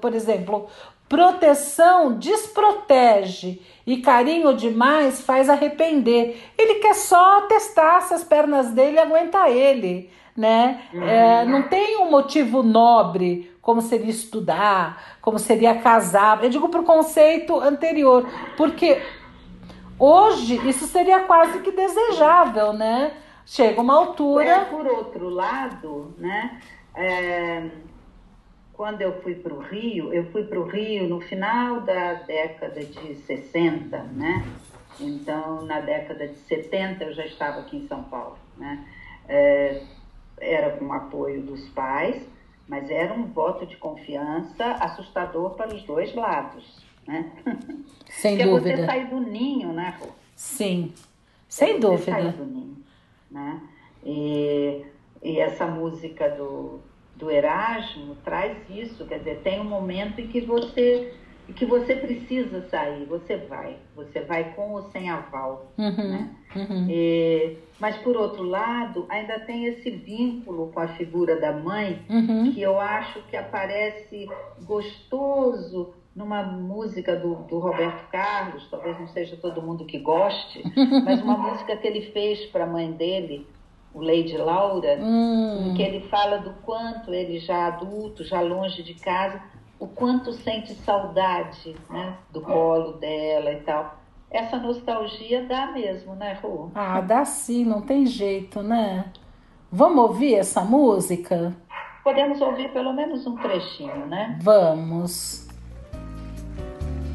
[0.00, 0.68] por exemplo,
[1.08, 6.42] proteção desprotege e carinho demais faz arrepender.
[6.56, 10.82] Ele quer só testar se as pernas dele aguentam ele, né?
[10.94, 16.42] É, não tem um motivo nobre como seria estudar, como seria casar.
[16.42, 19.00] Eu digo pro conceito anterior, porque
[20.04, 23.12] Hoje, isso seria quase que desejável, né?
[23.46, 24.44] Chega uma altura.
[24.44, 26.60] É, por outro lado, né?
[26.92, 27.70] É,
[28.82, 32.84] quando eu fui para o Rio, eu fui para o Rio no final da década
[32.84, 34.44] de 60, né?
[34.98, 38.84] Então, na década de 70, eu já estava aqui em São Paulo, né?
[39.28, 39.84] É,
[40.40, 42.28] era com apoio dos pais,
[42.66, 47.30] mas era um voto de confiança assustador para os dois lados, né?
[48.10, 48.70] Sem Porque dúvida.
[48.72, 50.08] é você sair do ninho, né, Rô?
[50.34, 50.92] Sim,
[51.48, 52.10] sem você dúvida.
[52.10, 52.84] sair do ninho,
[53.30, 53.60] né?
[54.04, 54.84] E,
[55.22, 56.80] e essa música do,
[57.16, 61.12] do Erasmo traz isso, quer dizer, tem um momento em que você
[61.48, 66.30] em que você precisa sair, você vai, você vai com ou sem aval, Uhum, né?
[66.54, 66.86] uhum.
[66.88, 72.52] E- mas por outro lado, ainda tem esse vínculo com a figura da mãe Uhum.
[72.52, 74.28] que eu acho que aparece
[74.64, 80.62] gostoso numa música do, do Roberto Carlos, talvez não seja todo mundo que goste,
[81.04, 83.46] mas uma música que ele fez para a mãe dele,
[83.94, 88.82] o Lady Laura, Hum, em que ele fala do quanto ele já adulto, já longe
[88.82, 89.40] de casa,
[89.78, 93.98] o quanto sente saudade né, do colo dela e tal.
[94.30, 96.70] Essa nostalgia dá mesmo, né, Ru?
[96.74, 99.04] Ah, dá sim, não tem jeito, né?
[99.70, 101.52] Vamos ouvir essa música?
[102.02, 104.38] Podemos ouvir pelo menos um trechinho, né?
[104.42, 105.46] Vamos.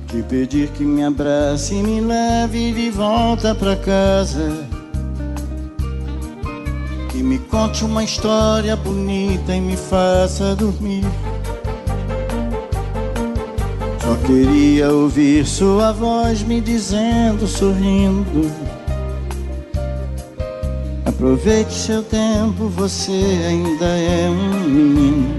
[0.08, 4.68] Te pedir que me abrace e me leve de volta pra casa.
[7.18, 11.04] Que me conte uma história bonita e me faça dormir.
[14.00, 18.52] Só queria ouvir sua voz me dizendo, sorrindo.
[21.08, 25.38] Aproveite seu tempo, você ainda é um menino.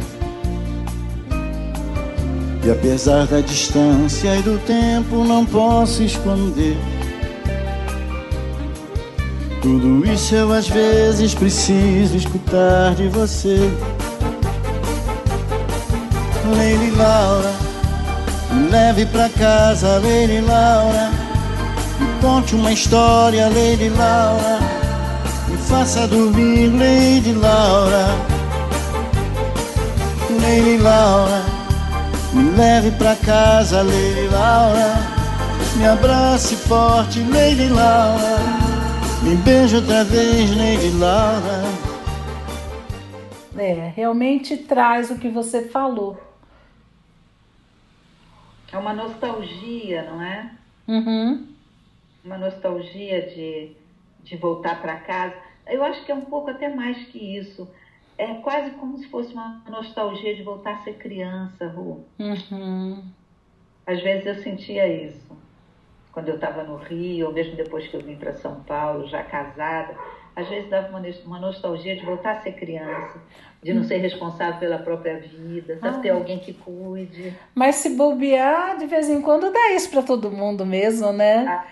[2.65, 6.77] E apesar da distância e do tempo, não posso esconder.
[9.61, 13.71] Tudo isso eu às vezes preciso escutar de você.
[16.57, 17.53] Lady Laura,
[18.53, 21.11] me leve pra casa, Lady Laura.
[21.99, 24.59] Me conte uma história, Lady Laura.
[25.49, 28.07] Me faça dormir, Lady Laura.
[30.41, 31.43] Lady Laura.
[32.33, 34.95] Me leve pra casa, Lady Laura.
[35.77, 38.38] Me abrace forte, Lady Laura.
[39.29, 41.61] Me beije outra vez, Lady Laura.
[43.59, 46.19] É, realmente traz o que você falou.
[48.73, 50.51] É uma nostalgia, não é?
[50.89, 51.47] Uhum.
[52.25, 53.73] Uma nostalgia de,
[54.25, 55.35] de voltar para casa.
[55.67, 57.69] Eu acho que é um pouco até mais que isso.
[58.17, 62.03] É quase como se fosse uma nostalgia de voltar a ser criança, Ru.
[62.19, 63.03] Uhum.
[63.87, 65.28] Às vezes eu sentia isso.
[66.19, 69.23] Quando eu estava no Rio, ou mesmo depois que eu vim para São Paulo, já
[69.23, 69.95] casada,
[70.35, 73.23] às vezes dava uma, nos- uma nostalgia de voltar a ser criança,
[73.63, 75.97] de não ser responsável pela própria vida, sabe?
[75.99, 76.01] Ah.
[76.01, 77.37] Ter alguém que cuide.
[77.55, 81.45] Mas se bobear, de vez em quando dá isso para todo mundo mesmo, né?
[81.49, 81.65] Ah,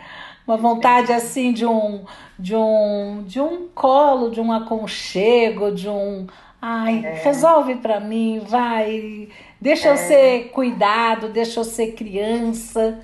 [0.47, 2.05] Uma vontade assim de um
[2.39, 6.29] de um de um colo, de um aconchego, de um
[6.63, 7.15] ai, É.
[7.15, 9.29] resolve para mim, vai,
[9.61, 13.01] deixa eu ser cuidado, deixa eu ser criança.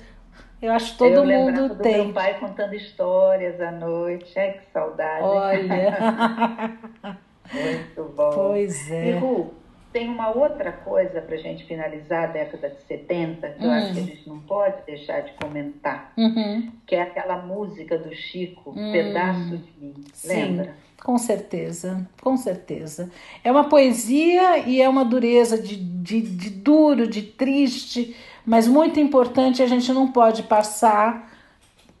[0.63, 2.05] Eu acho que todo eu mundo do tem.
[2.05, 4.31] meu pai contando histórias à noite.
[4.39, 5.23] Ai, que saudade.
[5.23, 6.77] Olha.
[7.53, 8.31] Muito bom.
[8.33, 9.17] pois E, é.
[9.19, 9.53] Ru,
[9.91, 13.73] tem uma outra coisa para a gente finalizar a década de 70, que eu Hum.
[13.73, 16.71] acho que a gente não pode deixar de comentar, Uhum.
[16.87, 18.91] que é aquela música do Chico, Hum.
[18.91, 19.93] Pedaço de Mim.
[20.13, 20.27] Sim.
[20.29, 20.75] Lembra?
[21.03, 23.11] Com certeza, com certeza.
[23.43, 28.99] É uma poesia e é uma dureza de, de, de duro, de triste, mas muito
[28.99, 31.31] importante, a gente não pode passar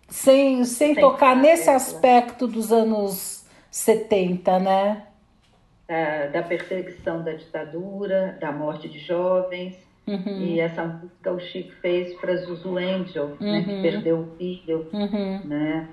[0.07, 1.77] sem, sem Sem tocar nesse dela.
[1.77, 5.03] aspecto dos anos 70, né?
[5.87, 9.75] Da, da perseguição da ditadura, da morte de jovens.
[10.07, 13.81] Uhum, E essa música o Chico fez para Zuzu Angel, né, que Uhum.
[13.81, 15.87] perdeu o filho uhum, né,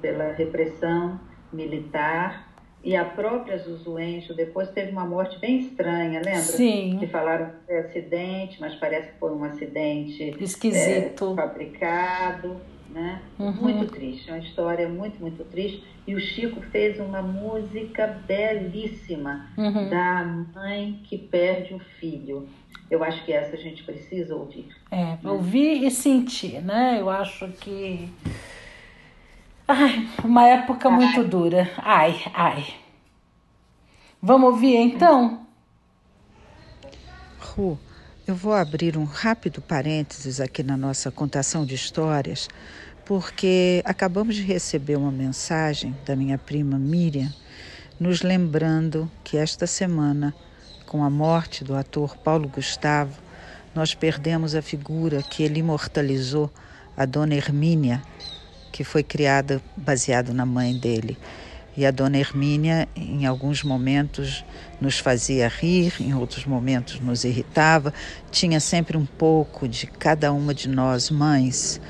[0.00, 1.20] pela repressão
[1.52, 2.48] militar.
[2.82, 6.40] E a própria Zuzu Angel depois teve uma morte bem estranha, lembra?
[6.40, 6.96] Sim.
[6.98, 11.32] Que falaram que foi acidente, mas parece que foi um acidente Esquisito.
[11.32, 12.56] é, fabricado,
[12.88, 13.20] né?
[13.38, 13.52] Uhum.
[13.52, 15.84] Muito triste, é uma história muito, muito triste.
[16.06, 19.88] E o Chico fez uma música belíssima Uhum.
[19.90, 20.24] da
[20.54, 22.48] mãe que perde o filho.
[22.90, 24.68] Eu acho que essa a gente precisa ouvir.
[24.90, 26.96] É, ouvir e sentir, né?
[26.98, 28.08] Eu acho que.
[29.72, 31.70] Ai, uma época muito dura.
[31.78, 32.74] Ai, ai.
[34.20, 35.46] Vamos ouvir então?
[37.38, 37.78] Ru,
[38.26, 42.48] eu vou abrir um rápido parênteses aqui na nossa contação de histórias,
[43.04, 47.32] porque acabamos de receber uma mensagem da minha prima Miriam,
[48.00, 50.34] nos lembrando que esta semana,
[50.84, 53.16] com a morte do ator Paulo Gustavo,
[53.72, 56.50] nós perdemos a figura que ele imortalizou,
[56.96, 58.02] a Dona Hermínia,
[58.70, 61.16] que foi criada baseado na mãe dele.
[61.76, 64.44] E a Dona Hermínia, em alguns momentos,
[64.80, 67.94] nos fazia rir, em outros momentos nos irritava,
[68.30, 71.80] tinha sempre um pouco de cada uma de nós mães.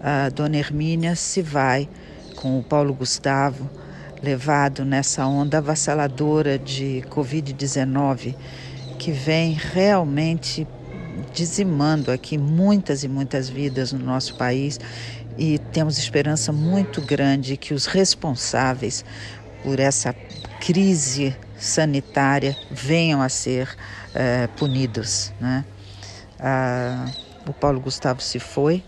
[0.00, 1.88] A Dona Hermínia se vai
[2.36, 3.70] com o Paulo Gustavo,
[4.22, 8.34] levado nessa onda avassaladora de Covid-19,
[8.98, 10.66] que vem realmente
[11.32, 14.78] dizimando aqui muitas e muitas vidas no nosso país
[15.36, 19.04] e temos esperança muito grande que os responsáveis
[19.62, 20.12] por essa
[20.60, 23.68] crise sanitária venham a ser
[24.14, 25.32] eh, punidos.
[25.40, 25.64] Né?
[26.38, 27.06] Ah,
[27.46, 28.82] o Paulo Gustavo se foi,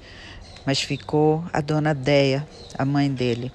[0.67, 3.53] mas ficou a dona Deia, a mãe dele,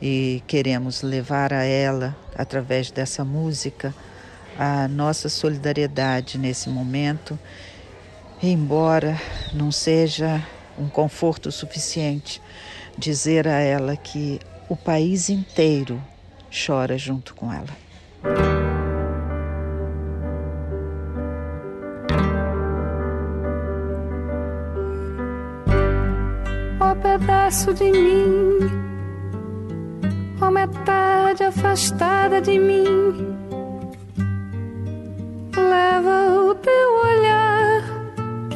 [0.00, 3.94] e queremos levar a ela, através dessa música,
[4.58, 7.38] a nossa solidariedade nesse momento,
[8.42, 9.18] embora
[9.52, 10.42] não seja
[10.80, 12.40] um conforto suficiente
[12.96, 16.02] dizer a ela que o país inteiro
[16.50, 17.68] chora junto com ela.
[26.80, 28.58] Ó pedaço de mim,
[30.40, 32.84] ó metade afastada de mim,
[35.56, 36.99] leva o teu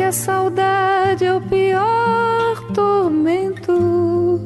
[0.04, 4.44] a saudade é o pior tormento,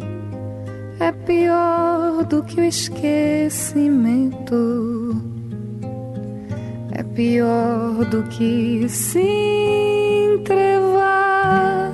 [1.00, 4.56] é pior do que o esquecimento,
[6.92, 9.18] é pior do que se
[10.32, 11.92] entrevar.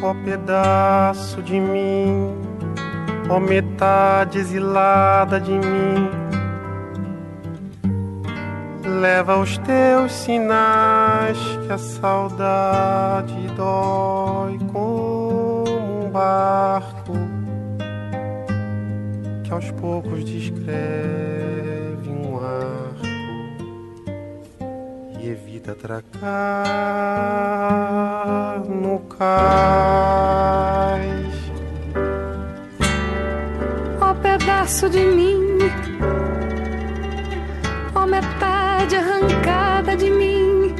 [0.00, 2.36] Ó pedaço de mim,
[3.28, 6.23] ó metade exilada de mim,
[8.94, 17.12] leva os teus sinais que a saudade dói como um barco
[19.42, 23.06] que aos poucos descreve um arco
[25.20, 26.22] e evita atracar
[28.68, 29.24] no cais.
[34.00, 35.58] Ó pedaço de mim,
[38.84, 40.74] metade arrancada de mim,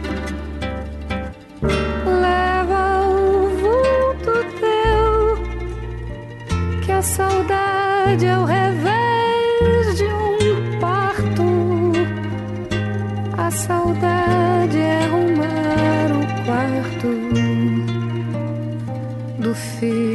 [2.21, 5.39] leva o vulto teu,
[6.83, 11.45] que a saudade é o revés de um parto,
[13.39, 17.09] a saudade é arrumar o quarto
[19.39, 20.14] do filho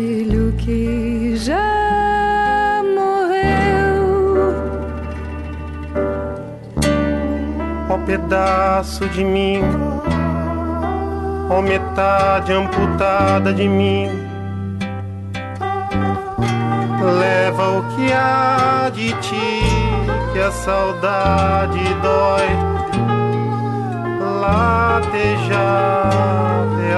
[8.09, 9.61] pedaço de mim,
[11.47, 14.09] ó metade amputada de mim.
[17.19, 19.61] Leva o que há de ti,
[20.33, 22.49] que a saudade dói.
[24.41, 25.77] Latejar
[26.91, 26.95] é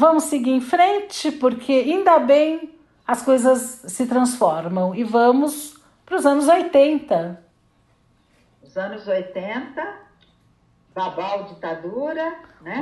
[0.00, 2.74] Vamos seguir em frente, porque ainda bem
[3.06, 4.94] as coisas se transformam.
[4.94, 7.38] E vamos para os anos 80.
[8.62, 10.00] Os anos 80,
[10.94, 12.80] Babal ditadura, né?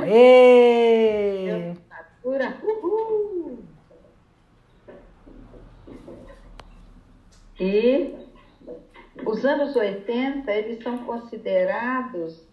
[1.73, 3.65] Ditadura, uhul!
[7.59, 8.15] E
[9.25, 12.48] Os anos 80, eles são considerados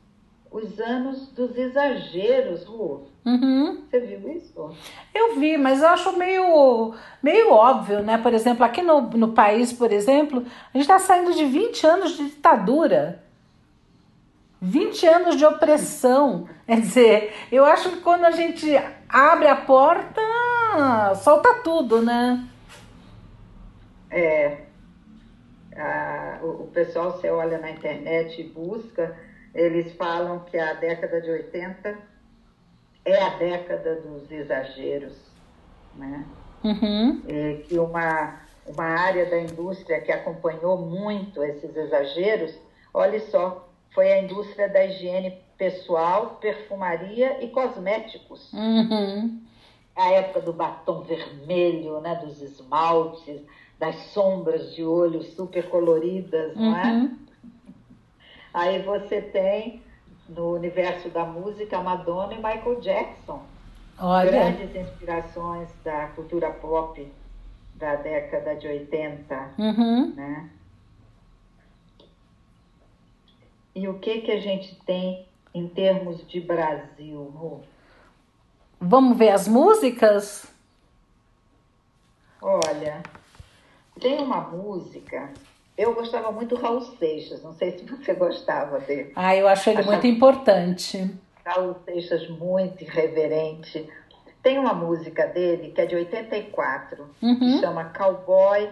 [0.56, 3.08] os anos dos exageros, Ru.
[3.24, 3.82] Uhum.
[3.90, 4.74] Você viu isso?
[5.14, 8.16] Eu vi, mas eu acho meio, meio óbvio, né?
[8.16, 12.16] Por exemplo, aqui no, no país, por exemplo, a gente está saindo de 20 anos
[12.16, 13.22] de ditadura.
[14.62, 16.48] 20 anos de opressão.
[16.66, 18.66] Quer dizer, eu acho que quando a gente
[19.08, 20.22] abre a porta,
[21.16, 22.48] solta tudo, né?
[24.10, 24.62] É.
[25.76, 29.14] A, o, o pessoal, você olha na internet e busca,
[29.56, 31.98] eles falam que a década de 80
[33.04, 35.16] é a década dos exageros,
[35.94, 36.26] né?
[36.62, 37.22] Uhum.
[37.26, 42.54] E que uma, uma área da indústria que acompanhou muito esses exageros,
[42.92, 48.52] olha só, foi a indústria da higiene pessoal, perfumaria e cosméticos.
[48.52, 49.40] Uhum.
[49.96, 53.40] A época do batom vermelho, né, dos esmaltes,
[53.78, 57.10] das sombras de olho super coloridas, não é?
[58.56, 59.82] Aí você tem
[60.26, 63.44] no universo da música Madonna e Michael Jackson,
[63.98, 67.12] Olha, grandes inspirações da cultura pop
[67.74, 70.14] da década de 80, uhum.
[70.14, 70.48] né?
[73.74, 77.60] E o que que a gente tem em termos de Brasil, Ru?
[78.80, 80.50] vamos ver as músicas?
[82.40, 83.02] Olha,
[84.00, 85.30] tem uma música.
[85.76, 89.12] Eu gostava muito do Raul Seixas, não sei se você gostava dele.
[89.14, 91.14] Ah, eu acho ele Acho- muito importante.
[91.44, 93.88] Raul Seixas muito irreverente.
[94.42, 97.60] Tem uma música dele que é de 84, que Uhum.
[97.60, 98.70] chama Cowboy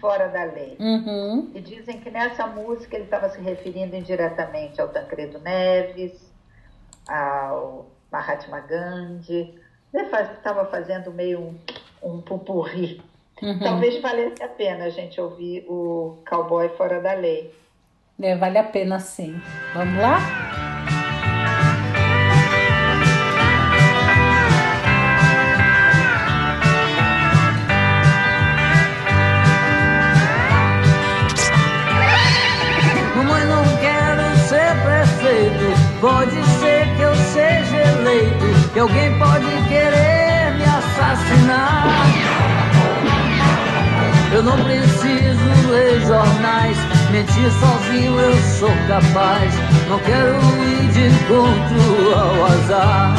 [0.00, 0.76] Fora da Lei.
[0.80, 1.50] Uhum.
[1.54, 6.30] E dizem que nessa música ele estava se referindo indiretamente ao Tancredo Neves,
[7.08, 9.58] ao Mahatma Gandhi.
[9.92, 11.54] Ele estava fazendo meio um,
[12.02, 13.00] um pupurri.
[13.42, 13.58] Uhum.
[13.58, 17.52] Talvez valesse a pena a gente ouvir o Cowboy Fora da Lei.
[18.20, 19.40] É, vale a pena sim.
[19.74, 20.18] Vamos lá?
[33.16, 36.00] Mamãe, não quero ser prefeito.
[36.00, 38.72] Pode ser que eu seja eleito.
[38.74, 42.19] Que alguém pode querer me assassinar.
[44.40, 46.78] Eu não preciso ler jornais.
[47.10, 49.52] Mentir sozinho eu sou capaz.
[49.86, 50.34] Não quero
[50.64, 53.14] ir de encontro ao azar.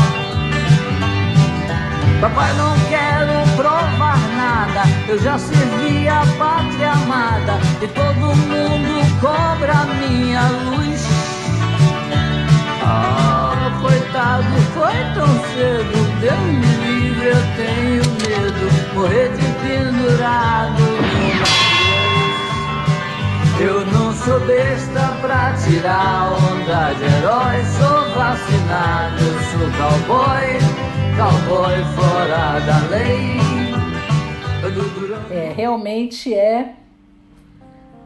[2.20, 4.82] Papai, não quero provar nada.
[5.08, 11.06] Eu já servi a pátria amada e todo mundo cobra minha luz.
[12.84, 13.41] Ah,
[14.12, 14.44] coitado,
[14.74, 16.20] foi tão cedo.
[16.20, 18.94] Deus me livre, eu tenho medo.
[18.94, 20.84] Morrer de pendurado.
[23.60, 27.64] Eu não sou besta pra tirar onda de herói.
[27.78, 30.48] Sou vacinado, eu sou cowboy,
[31.18, 33.42] cowboy fora da lei.
[35.32, 36.74] É, realmente é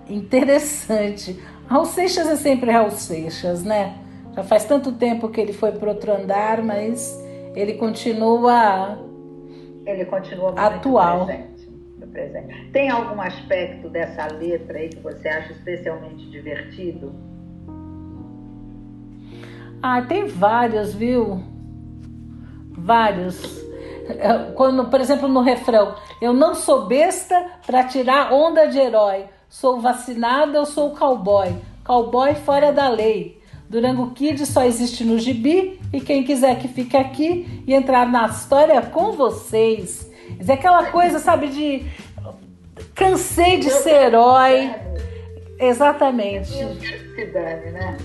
[0.09, 1.39] interessante.
[1.67, 4.04] Raul Seixas é sempre Raul Seixas, né?
[4.35, 7.17] Já faz tanto tempo que ele foi para outro andar, mas
[7.55, 8.97] ele continua
[9.85, 11.25] Ele continua Atual.
[11.25, 11.69] presente,
[12.11, 12.71] presente.
[12.71, 17.13] Tem algum aspecto dessa letra aí que você acha especialmente divertido?
[19.81, 21.41] Ah, tem vários, viu?
[22.71, 23.63] Vários.
[24.09, 29.25] É, Quando, por exemplo, no refrão, eu não sou besta para tirar onda de herói.
[29.47, 31.55] Sou vacinada, eu sou cowboy.
[31.85, 33.39] Cowboy fora da lei.
[33.69, 38.25] Durango Kid só existe no gibi e quem quiser que fique aqui e entrar na
[38.27, 40.09] história com vocês.
[40.47, 41.85] É aquela coisa, sabe, de
[42.93, 44.73] cansei de ser herói.
[45.59, 46.59] Exatamente.
[46.59, 46.75] Eu
[47.15, 47.97] quero né?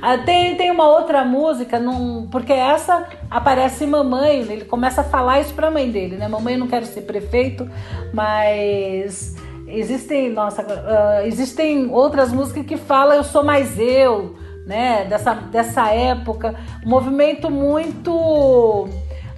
[0.00, 5.40] Ah, tem, tem uma outra música, num, porque essa aparece mamãe, ele começa a falar
[5.40, 6.28] isso pra mãe dele, né?
[6.28, 7.68] Mamãe, eu não quero ser prefeito,
[8.12, 9.36] mas
[9.66, 14.36] existem, nossa, ah, existem outras músicas que falam eu sou mais eu,
[14.68, 15.06] né?
[15.06, 16.54] Dessa, dessa época,
[16.84, 18.86] um movimento muito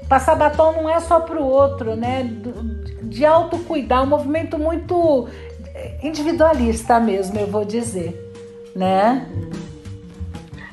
[0.09, 2.29] passar batom não é só pro outro, né?
[3.05, 5.29] De autocuidar, um movimento muito
[6.03, 8.13] individualista mesmo, eu vou dizer,
[8.75, 9.27] né?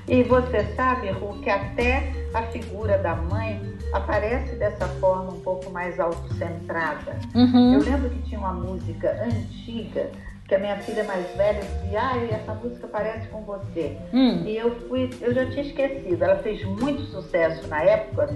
[0.07, 3.61] E você sabe, Ru, que até a figura da mãe
[3.93, 7.19] aparece dessa forma um pouco mais autocentrada.
[7.35, 7.73] Uhum.
[7.73, 10.09] Eu lembro que tinha uma música antiga
[10.47, 13.97] que a minha filha mais velha dizia, ai, essa música parece com você.
[14.13, 14.43] Hum.
[14.45, 16.23] E eu fui, eu já tinha esquecido.
[16.23, 18.29] Ela fez muito sucesso na época,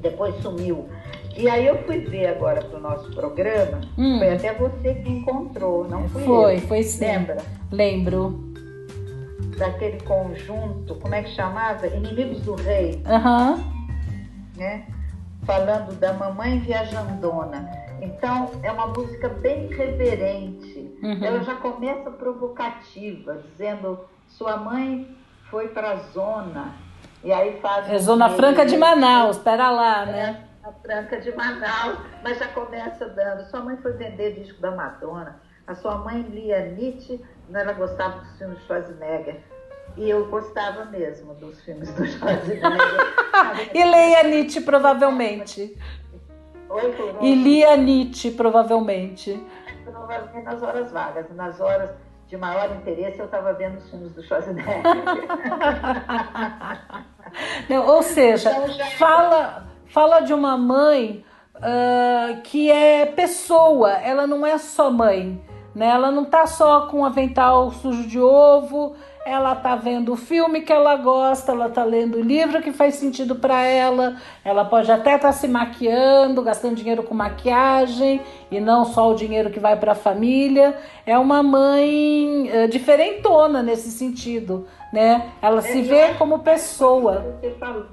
[0.00, 0.86] depois sumiu.
[1.36, 4.18] E aí eu fui ver agora pro nosso programa, Hum.
[4.18, 6.60] foi até você que encontrou, não fui Foi, eu.
[6.60, 7.04] foi sim.
[7.06, 7.36] Lembra?
[7.72, 8.54] Lembro.
[9.58, 11.86] Daquele conjunto, como é que chamava?
[11.86, 13.64] Inimigos do Rei, Aham.
[14.56, 14.84] né?
[15.44, 17.68] Falando da mamãe viajandona.
[18.00, 20.73] Então, é uma música bem reverente.
[21.04, 21.22] Uhum.
[21.22, 25.14] Ela já começa provocativa, dizendo: sua mãe
[25.50, 26.74] foi para a zona.
[27.22, 27.90] E aí faz.
[27.90, 30.44] É Zona Franca de Manaus, pera lá, né?
[30.62, 33.44] A Franca de Manaus, mas já começa dando.
[33.50, 35.40] Sua mãe foi vender disco da Madonna.
[35.66, 39.42] A sua mãe lia Nietzsche, ela gostava dos filmes Schwarzenegger.
[39.96, 42.70] E eu gostava mesmo dos filmes do Schwarzenegger.
[43.74, 45.78] E leia Nietzsche, provavelmente.
[46.68, 46.94] Oi?
[47.20, 49.42] E lia Nietzsche, provavelmente.
[50.06, 51.26] Provavelmente nas horas vagas.
[51.34, 51.90] Nas horas
[52.26, 54.82] de maior interesse, eu estava vendo os filmes do Schwarzenegger.
[57.68, 61.24] Não, ou seja, Então, já- fala, fala de uma mãe
[61.56, 65.42] ah, que é pessoa, ela não é só mãe,
[65.74, 65.86] né?
[65.88, 68.94] Ela não tá só com um avental sujo de ovo,
[69.24, 72.96] ela tá vendo o filme que ela gosta, ela tá lendo o livro que faz
[72.96, 78.20] sentido para ela, ela pode até estar se maquiando, gastando dinheiro com maquiagem
[78.50, 80.76] e não só o dinheiro que vai para a família.
[81.06, 85.32] É uma mãe eh, diferentona nesse sentido, né?
[85.40, 87.36] Ela se É, eu vê como pessoa.
[87.40, 87.86] Você, falou,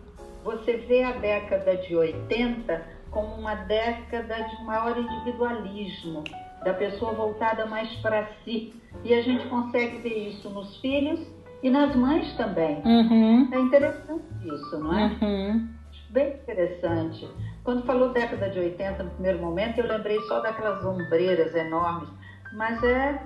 [0.44, 6.24] você vê a década de 80 como uma década de maior individualismo,
[6.64, 8.74] da pessoa voltada mais para si.
[9.04, 11.20] E a gente consegue ver isso nos filhos
[11.64, 12.82] e nas mães também.
[12.86, 15.06] Uhum, É interessante isso, não é?
[15.22, 15.68] uhum.
[16.10, 17.28] Bem interessante.
[17.64, 22.10] Quando falou década de 80 no primeiro momento, eu lembrei só daquelas ombreiras enormes,
[22.54, 23.22] mas é,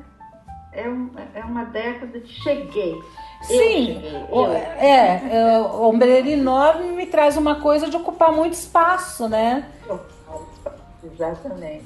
[0.73, 3.01] é, um- é uma década de cheguei.
[3.41, 4.51] Sim, eu.
[4.51, 9.65] é, é, ombreira enorme me traz uma coisa de ocupar muito espaço, né?
[11.03, 11.85] Exatamente.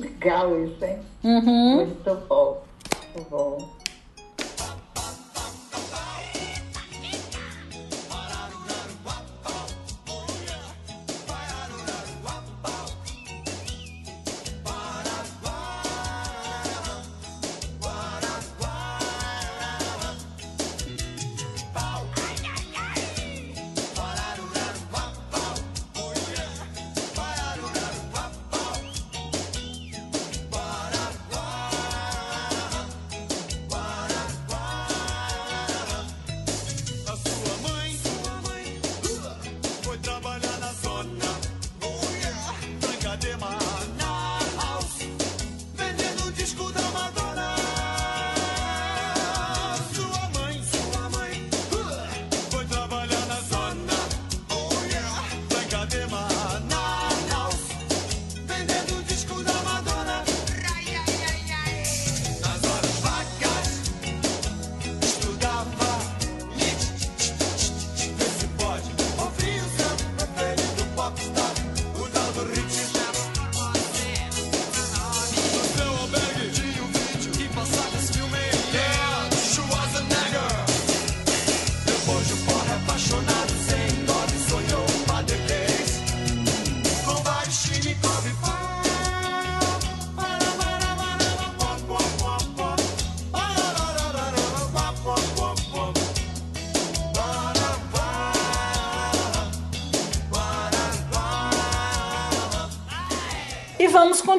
[0.00, 0.98] Legal isso, hein?
[1.22, 1.76] Uhum.
[1.76, 2.62] Muito bom.
[3.14, 3.79] Muito bom.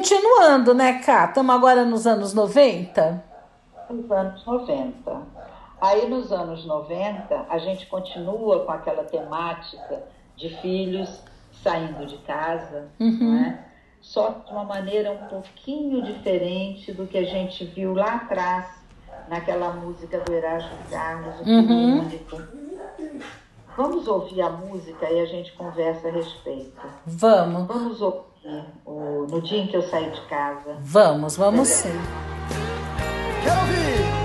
[0.06, 1.26] Continuando, né, Cá?
[1.26, 3.22] Estamos agora nos anos 90.
[3.88, 5.22] Nos anos 90.
[5.80, 10.02] Aí nos anos 90, a gente continua com aquela temática
[10.36, 11.22] de filhos
[11.62, 13.34] saindo de casa, Uhum.
[13.40, 13.64] né?
[14.00, 18.66] só de uma maneira um pouquinho diferente do que a gente viu lá atrás,
[19.28, 22.00] naquela música do Erasmo Carlos, o Uhum.
[22.00, 22.42] Único.
[23.76, 26.80] Vamos ouvir a música e a gente conversa a respeito.
[27.06, 28.26] Vamos, Vamos ouvir
[28.84, 30.76] o No Dia em que eu saí de casa.
[30.80, 31.88] vamos, vamos sim.
[33.42, 34.21] Quero ouvir!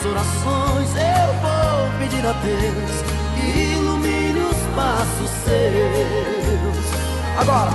[0.00, 2.92] Minhas orações eu vou pedir a Deus
[3.34, 4.40] que ilumine
[4.74, 6.86] passos seus.
[7.38, 7.70] Agora,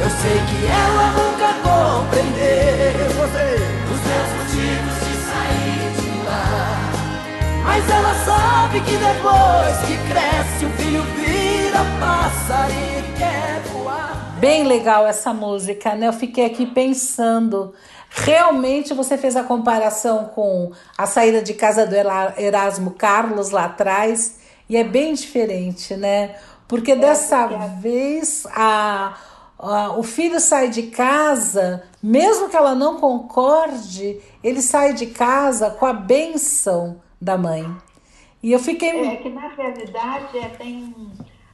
[0.00, 3.32] eu sei que ela nunca compreendeu os
[4.06, 6.68] meus motivos de sair de lá.
[7.64, 14.34] Mas ela sabe que depois que cresce, o filho vira passarinho e quer voar.
[14.40, 16.08] Bem legal essa música, né?
[16.08, 17.74] Eu fiquei aqui pensando.
[18.10, 24.38] Realmente você fez a comparação com a saída de casa do Erasmo Carlos lá atrás
[24.68, 26.36] e é bem diferente, né?
[26.66, 27.46] Porque dessa
[27.80, 29.16] vez a,
[29.58, 35.70] a- o filho sai de casa, mesmo que ela não concorde, ele sai de casa
[35.70, 37.64] com a benção da mãe.
[38.42, 38.90] E eu fiquei.
[39.06, 40.94] É que na realidade é, tem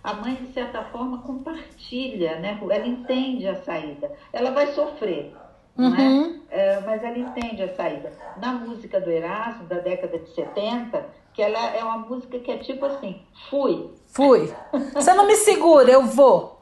[0.02, 2.58] a mãe de certa forma compartilha, né?
[2.62, 4.12] Ela entende a saída.
[4.32, 5.34] Ela vai sofrer,
[5.76, 6.40] Uhum.
[6.50, 6.74] é?
[6.76, 8.12] É, Mas ela entende a saída.
[8.40, 12.58] Na música do Erasmo da década de 70, que ela é uma música que é
[12.58, 13.20] tipo assim,
[13.50, 14.52] fui, Fui.
[14.94, 16.60] Você não me segura, eu vou.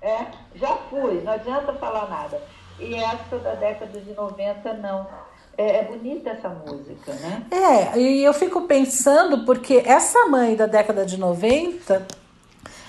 [0.00, 2.40] é, já fui, não adianta falar nada.
[2.80, 5.06] E essa da década de 90 não.
[5.56, 7.42] É, é bonita essa música, né?
[7.50, 12.06] É, e eu fico pensando porque essa mãe da década de 90,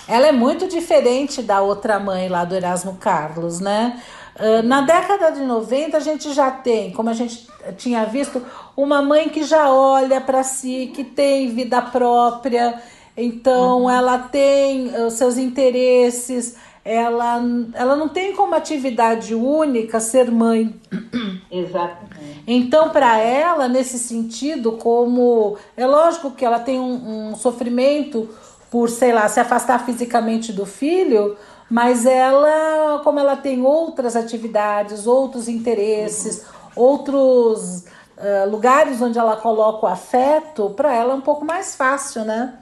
[0.08, 4.02] ela é muito diferente da outra mãe lá do Erasmo Carlos, né?
[4.38, 8.42] Ah, Na década de 90 a gente já tem, como a gente tinha visto,
[8.76, 12.80] uma mãe que já olha para si, que tem vida própria,
[13.16, 17.42] então ela tem os seus interesses, ela,
[17.74, 20.78] ela não tem como atividade única ser mãe.
[21.50, 22.44] Exatamente.
[22.46, 28.28] Então, para ela, nesse sentido, como é lógico que ela tem um, um sofrimento
[28.70, 31.36] por, sei lá, se afastar fisicamente do filho,
[31.70, 36.44] mas ela, como ela tem outras atividades, outros interesses,
[36.74, 37.84] outros
[38.16, 42.58] ah, lugares onde ela coloca o afeto, para ela é um pouco mais fácil, né?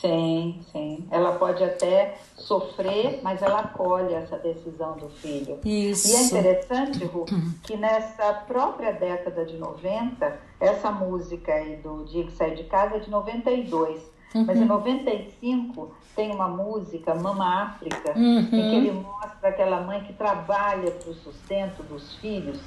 [0.00, 1.06] Sim, sim.
[1.10, 5.58] Ela pode até sofrer, mas ela acolhe essa decisão do filho.
[5.64, 6.08] Isso.
[6.08, 7.24] E é interessante, Ru,
[7.62, 12.96] que nessa própria década de 90, essa música aí do Dia que Sai de Casa
[12.96, 14.12] é de 92.
[14.34, 14.66] Mas em Uhum.
[14.66, 18.38] 95 tem uma música, Mama África, Uhum.
[18.40, 22.58] em que ele mostra aquela mãe que trabalha para o sustento dos filhos.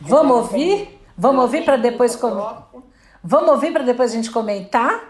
[0.00, 0.76] Vamos Ela ouvir?
[0.86, 2.34] tem- Vamos ouvir para depois vida com...
[2.36, 2.82] própria.
[3.24, 5.00] Vamos ouvir para depois a gente comentar?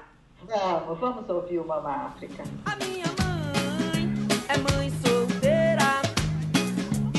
[0.46, 2.42] Vamos, vamos ouvir o Mama África.
[4.48, 6.00] É mãe solteira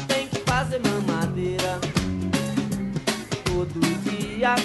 [0.07, 1.79] tem que fazer mamadeira
[3.45, 4.55] todo dia,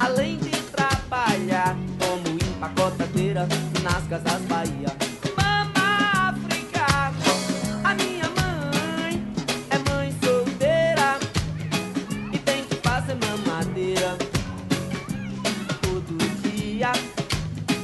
[0.00, 0.45] além de
[4.08, 4.92] casas Bahia.
[5.36, 7.12] Mama África,
[7.82, 9.22] a minha mãe
[9.70, 11.18] é mãe solteira
[12.32, 14.16] e tem que fazer mamadeira
[15.82, 16.92] todo dia,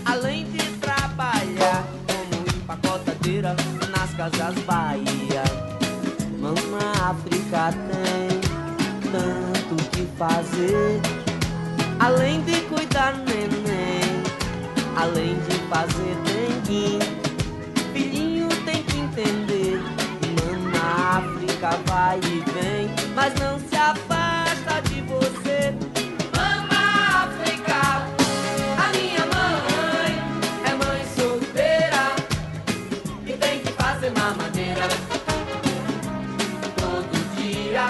[0.05, 3.57] além de trabalhar como empacotadeira
[3.91, 5.43] nas casas Bahia.
[6.39, 8.41] Mama África tem
[9.11, 11.01] tanto que fazer,
[11.99, 14.23] além de cuidar neném,
[14.97, 16.99] além de fazer dengue.
[17.95, 19.81] Filhinho tem que entender,
[20.37, 25.75] Mama África vai e vem, mas não se afasta de você.
[26.37, 28.05] Mama África,
[28.77, 30.13] a minha mãe
[30.69, 32.05] é mãe solteira
[33.27, 34.89] e tem que fazer mamadeira
[36.77, 37.87] todo dia,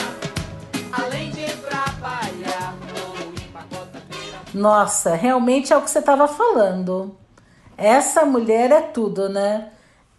[0.92, 2.76] além de trabalhar.
[4.54, 7.21] Nossa, realmente é o que você estava falando.
[7.84, 9.70] Essa mulher é tudo, né?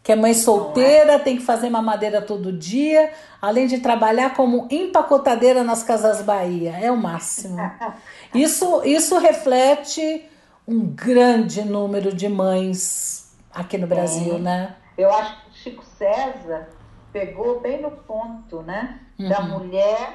[0.01, 3.11] Que é mãe solteira, tem que fazer mamadeira todo dia,
[3.41, 6.76] além de trabalhar como empacotadeira nas Casas Bahia.
[6.78, 7.57] É o máximo.
[8.36, 10.26] Isso, isso reflete
[10.68, 14.39] um grande número de mães aqui no Brasil, Sim.
[14.41, 14.76] né?
[14.97, 16.68] Eu acho que o Chico César
[17.14, 18.99] pegou bem no ponto, né?
[19.20, 19.59] Da Uhum.
[19.59, 20.14] mulher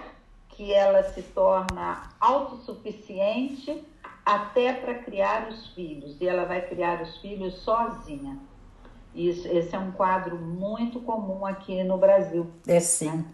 [0.48, 3.84] que ela se torna autossuficiente
[4.28, 6.20] até para criar os filhos.
[6.20, 8.38] E ela vai criar os filhos sozinha.
[9.14, 12.46] Isso, esse é um quadro muito comum aqui no Brasil.
[12.66, 13.24] É sim.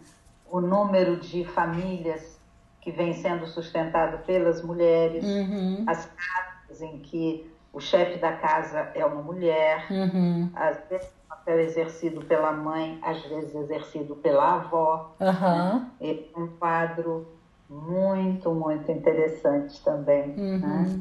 [0.49, 2.39] O número de famílias
[2.81, 5.83] que vem sendo sustentado pelas mulheres, Uhum.
[5.87, 10.49] as casas em que o chefe da casa é uma mulher, Uhum.
[10.55, 15.17] às vezes o papel exercido pela mãe, às vezes exercido pela avó.
[15.21, 15.91] Aham.
[16.01, 17.27] É um quadro
[17.83, 20.31] muito, muito interessante também.
[20.37, 20.59] Uhum.
[20.59, 21.01] né?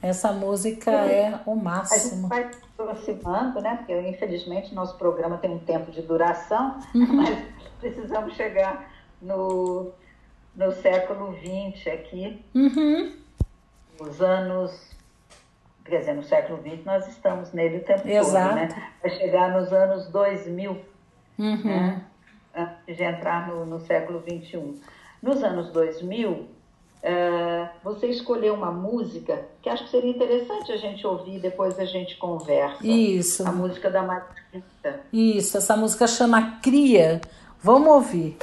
[0.00, 2.28] Essa música é o A gente máximo.
[2.28, 3.76] vai se aproximando, né?
[3.78, 7.16] Porque infelizmente nosso programa tem um tempo de duração, Uhum.
[7.16, 7.38] mas
[7.80, 8.88] precisamos chegar
[9.20, 9.90] no,
[10.54, 13.12] no século XX aqui, Uhum.
[14.00, 14.88] os anos
[15.84, 18.48] quer dizer, no século XX nós estamos nele o tempo Exato.
[18.50, 18.90] todo, né?
[19.02, 20.78] Vai chegar nos anos 2000,
[21.38, 21.64] Uhum.
[21.64, 22.02] né?
[22.54, 24.80] antes de entrar no, no século XXI.
[25.20, 26.46] Nos anos 2000,
[27.02, 31.84] eh, você escolheu uma música que acho que seria interessante a gente ouvir, depois a
[31.84, 32.86] gente conversa.
[32.86, 33.46] Isso.
[33.46, 35.00] A música da Margarita.
[35.12, 37.20] Isso, essa música chama Cria.
[37.60, 38.36] Vamos ouvir.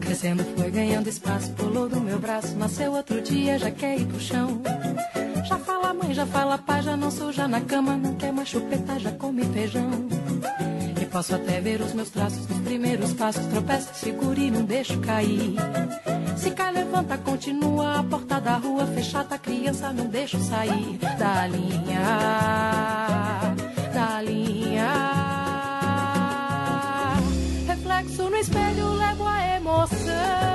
[0.00, 4.20] Crescendo foi ganhando espaço, pulou do meu braço, nasceu outro dia, já quer ir pro
[4.20, 4.62] chão.
[5.94, 9.44] Mãe, já fala pai, já não suja na cama, não quer mais chupeta, já come
[9.44, 9.90] feijão.
[11.00, 14.98] E posso até ver os meus traços nos primeiros passos, tropeça, segura e não deixo
[15.00, 15.54] cair.
[16.36, 22.00] Se cai, levanta, continua, a porta da rua fechada, criança não deixo sair da linha,
[23.94, 24.90] da linha.
[27.66, 30.53] Reflexo no espelho, levo a emoção.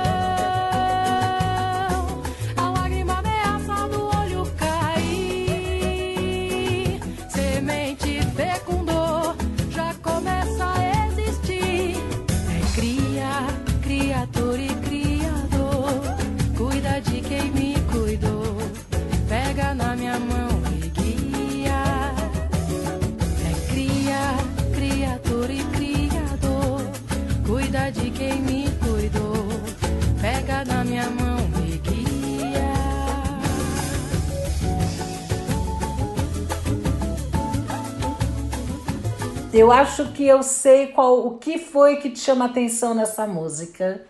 [39.52, 44.06] Eu acho que eu sei qual o que foi que te chama atenção nessa música.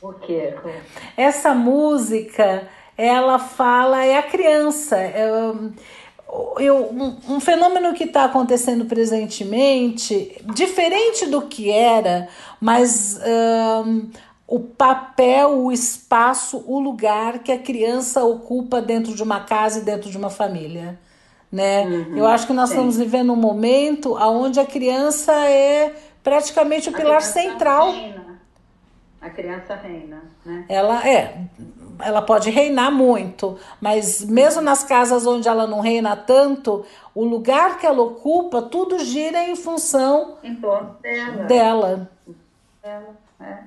[0.00, 0.54] O quê?
[1.16, 4.96] Essa música, ela fala, é a criança.
[4.96, 5.28] É,
[6.58, 12.28] eu, um, um fenômeno que está acontecendo presentemente, diferente do que era,
[12.60, 13.18] mas
[13.84, 14.08] hum,
[14.46, 19.82] o papel, o espaço, o lugar que a criança ocupa dentro de uma casa e
[19.82, 20.98] dentro de uma família.
[21.50, 21.84] Né?
[22.14, 22.76] Eu acho que nós sim.
[22.76, 27.90] estamos vivendo um momento onde a criança é praticamente o A pilar central.
[27.92, 28.40] reina.
[29.20, 30.64] A criança reina, né?
[30.68, 31.42] Ela é,
[31.98, 37.78] ela pode reinar muito, mas mesmo nas casas onde ela não reina tanto, o lugar
[37.78, 41.44] que ela ocupa, tudo gira em função Em dela.
[41.46, 42.10] dela.
[42.82, 43.58] Ela, é.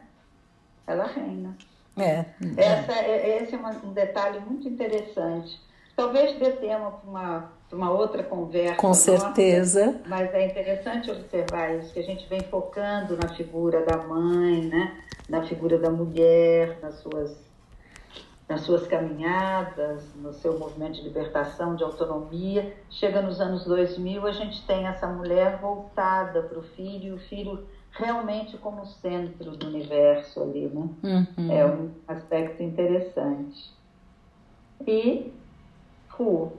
[0.88, 1.56] Ela reina.
[1.98, 2.26] É.
[2.58, 5.62] Essa, é- esse é um detalhe muito interessante.
[5.96, 8.76] Talvez dê tema para uma, pra uma outra conversa.
[8.76, 10.02] Com nossa, certeza.
[10.08, 15.04] Mas é interessante observar isso, que a gente vem focando na figura da mãe, né?
[15.28, 17.36] na figura da mulher, nas suas,
[18.48, 22.76] nas suas caminhadas, no seu movimento de libertação, de autonomia.
[22.90, 27.20] Chega nos anos 2000, a gente tem essa mulher voltada para o filho, e o
[27.20, 30.90] filho realmente como centro do universo ali, né?
[31.04, 31.52] Uhum.
[31.52, 33.72] É um aspecto interessante.
[34.86, 35.32] E
[36.18, 36.52] Ru,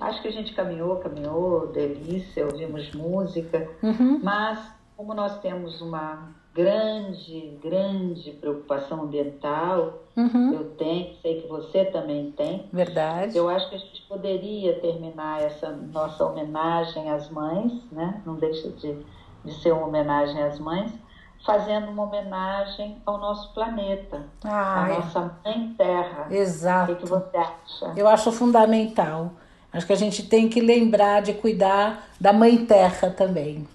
[0.00, 4.20] acho que a gente caminhou, caminhou, delícia, ouvimos música, Uhum.
[4.22, 4.58] mas
[4.96, 10.52] como nós temos uma grande, grande preocupação ambiental, Uhum.
[10.52, 13.36] eu tenho, sei que você também tem, Verdade.
[13.36, 18.20] eu acho que a gente poderia terminar essa nossa homenagem às mães, né?
[18.26, 18.94] não deixa de,
[19.44, 20.92] de ser uma homenagem às mães,
[21.44, 24.94] fazendo uma homenagem ao nosso planeta, Ah, à é.
[24.98, 26.26] nossa mãe Terra.
[26.30, 26.92] Exato.
[26.92, 27.92] O que, que você acha?
[27.96, 29.32] Eu acho fundamental.
[29.72, 33.66] Acho que a gente tem que lembrar de cuidar da mãe terra também.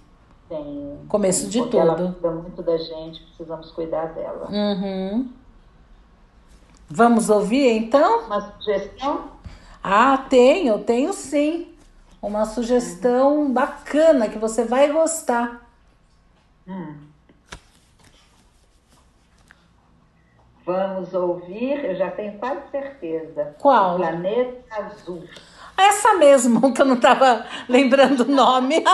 [0.48, 2.14] Tem, Começo de porque ela tudo.
[2.14, 4.48] cuida muito da gente, precisamos cuidar dela.
[4.50, 5.28] Uhum.
[6.90, 8.26] Vamos ouvir então?
[8.28, 9.26] Uma sugestão?
[9.84, 11.74] Ah, tenho, tenho sim.
[12.22, 15.68] Uma sugestão bacana que você vai gostar.
[16.68, 16.96] Hum.
[20.68, 23.56] Vamos ouvir, eu já tenho quase certeza.
[23.58, 23.94] Qual?
[23.94, 25.24] O Planeta Azul.
[25.78, 28.84] Essa mesmo, que eu não estava lembrando o nome.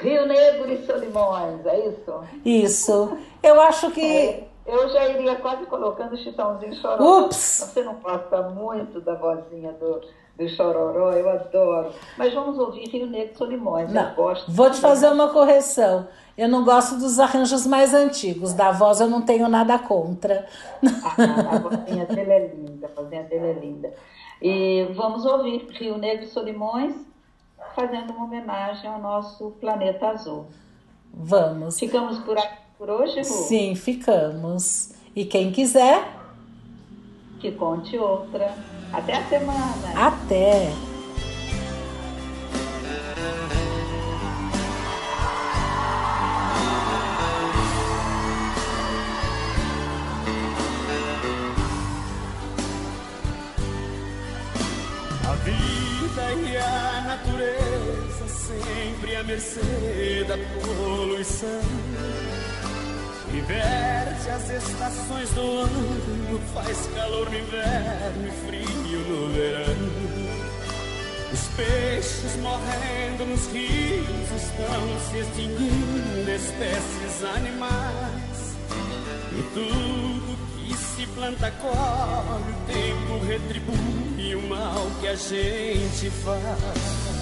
[0.00, 2.24] Rio Negro e Solimões, é isso?
[2.44, 3.18] Isso.
[3.42, 4.44] Eu acho que.
[4.66, 7.26] Eu já iria quase colocando Chitãozinho Chororó.
[7.26, 7.36] Ups!
[7.70, 10.00] Você não gosta muito da vozinha do,
[10.36, 11.92] do Chororó, eu adoro.
[12.16, 14.50] Mas vamos ouvir Rio Negro e Solimões, eu Não, gosto.
[14.50, 16.08] vou te fazer uma correção.
[16.36, 18.52] Eu não gosto dos arranjos mais antigos.
[18.52, 20.46] Da voz eu não tenho nada contra.
[21.04, 23.92] Ah, a vozinha dele é linda, a vozinha dele é linda.
[24.42, 26.94] E vamos ouvir Rio Negro e Solimões
[27.74, 30.46] fazendo uma homenagem ao nosso planeta azul.
[31.12, 31.78] Vamos.
[31.78, 33.24] Ficamos por aqui por hoje, Ru?
[33.24, 34.92] Sim, ficamos.
[35.14, 36.02] E quem quiser,
[37.40, 38.52] Que conte outra.
[38.92, 40.06] Até a semana.
[40.06, 40.72] até.
[59.26, 61.60] Mercê da poluição.
[63.32, 70.34] Inverte as estações do ano, faz calor no inverno e frio no verão.
[71.32, 78.54] Os peixes morrendo nos rios estão se extinguindo, espécies animais.
[79.32, 87.13] E tudo que se planta colhe, o tempo retribui o mal que a gente faz.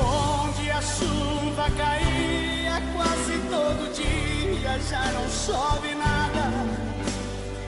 [0.00, 6.52] Onde a chuva caía quase todo dia, já não chove nada.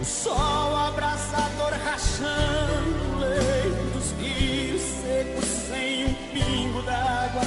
[0.00, 7.42] O sol abrasador rachando o leito dos rios secos sem um pingo d'água.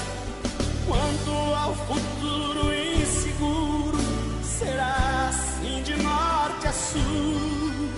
[0.85, 3.97] Quanto ao futuro inseguro,
[4.43, 7.89] será assim de norte a sul.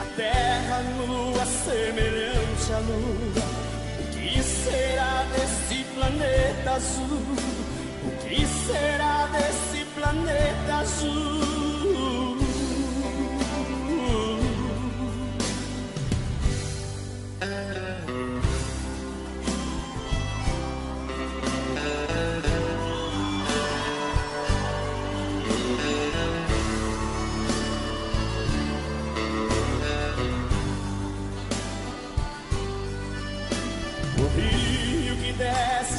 [0.00, 3.44] A terra nua semelhante à lua.
[4.00, 4.87] O que será
[6.68, 7.22] planeta azul?
[8.04, 11.48] O que será desse planeta azul?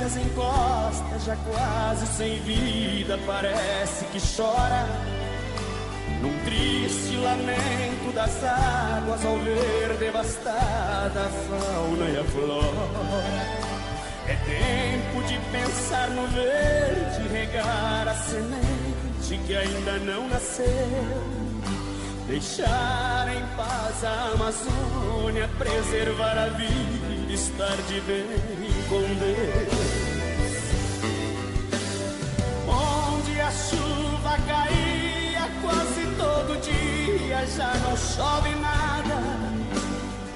[0.10, 4.88] Desce as encostas, já quase sem vida, parece que chora.
[6.22, 13.70] Num triste lamento das águas ao ver devastada a fauna e a flora.
[14.28, 20.66] É tempo de pensar no verde, regar a semente que ainda não nasceu.
[22.28, 28.49] Deixar em paz a Amazônia, preservar a vida, estar de bem
[28.88, 29.99] com Deus.
[33.50, 39.18] A chuva caía quase todo dia, já não chove nada.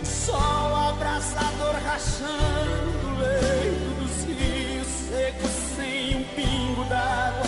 [0.01, 7.45] O sol abrasador rachando o leito dos rios secos sem um pingo d'água.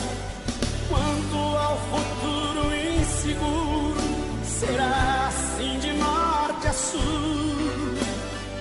[0.88, 4.01] Quanto ao futuro inseguro,
[4.43, 7.97] será assim de norte a sul.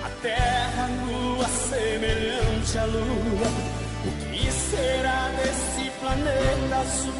[0.03, 3.75] A terra nua semelhante à lua.
[4.07, 7.13] O que será desse planeta azul?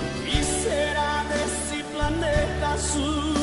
[0.00, 3.34] O que será desse planeta azul?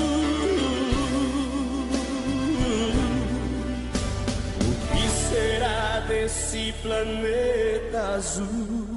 [4.60, 8.91] O que será desse planeta azul?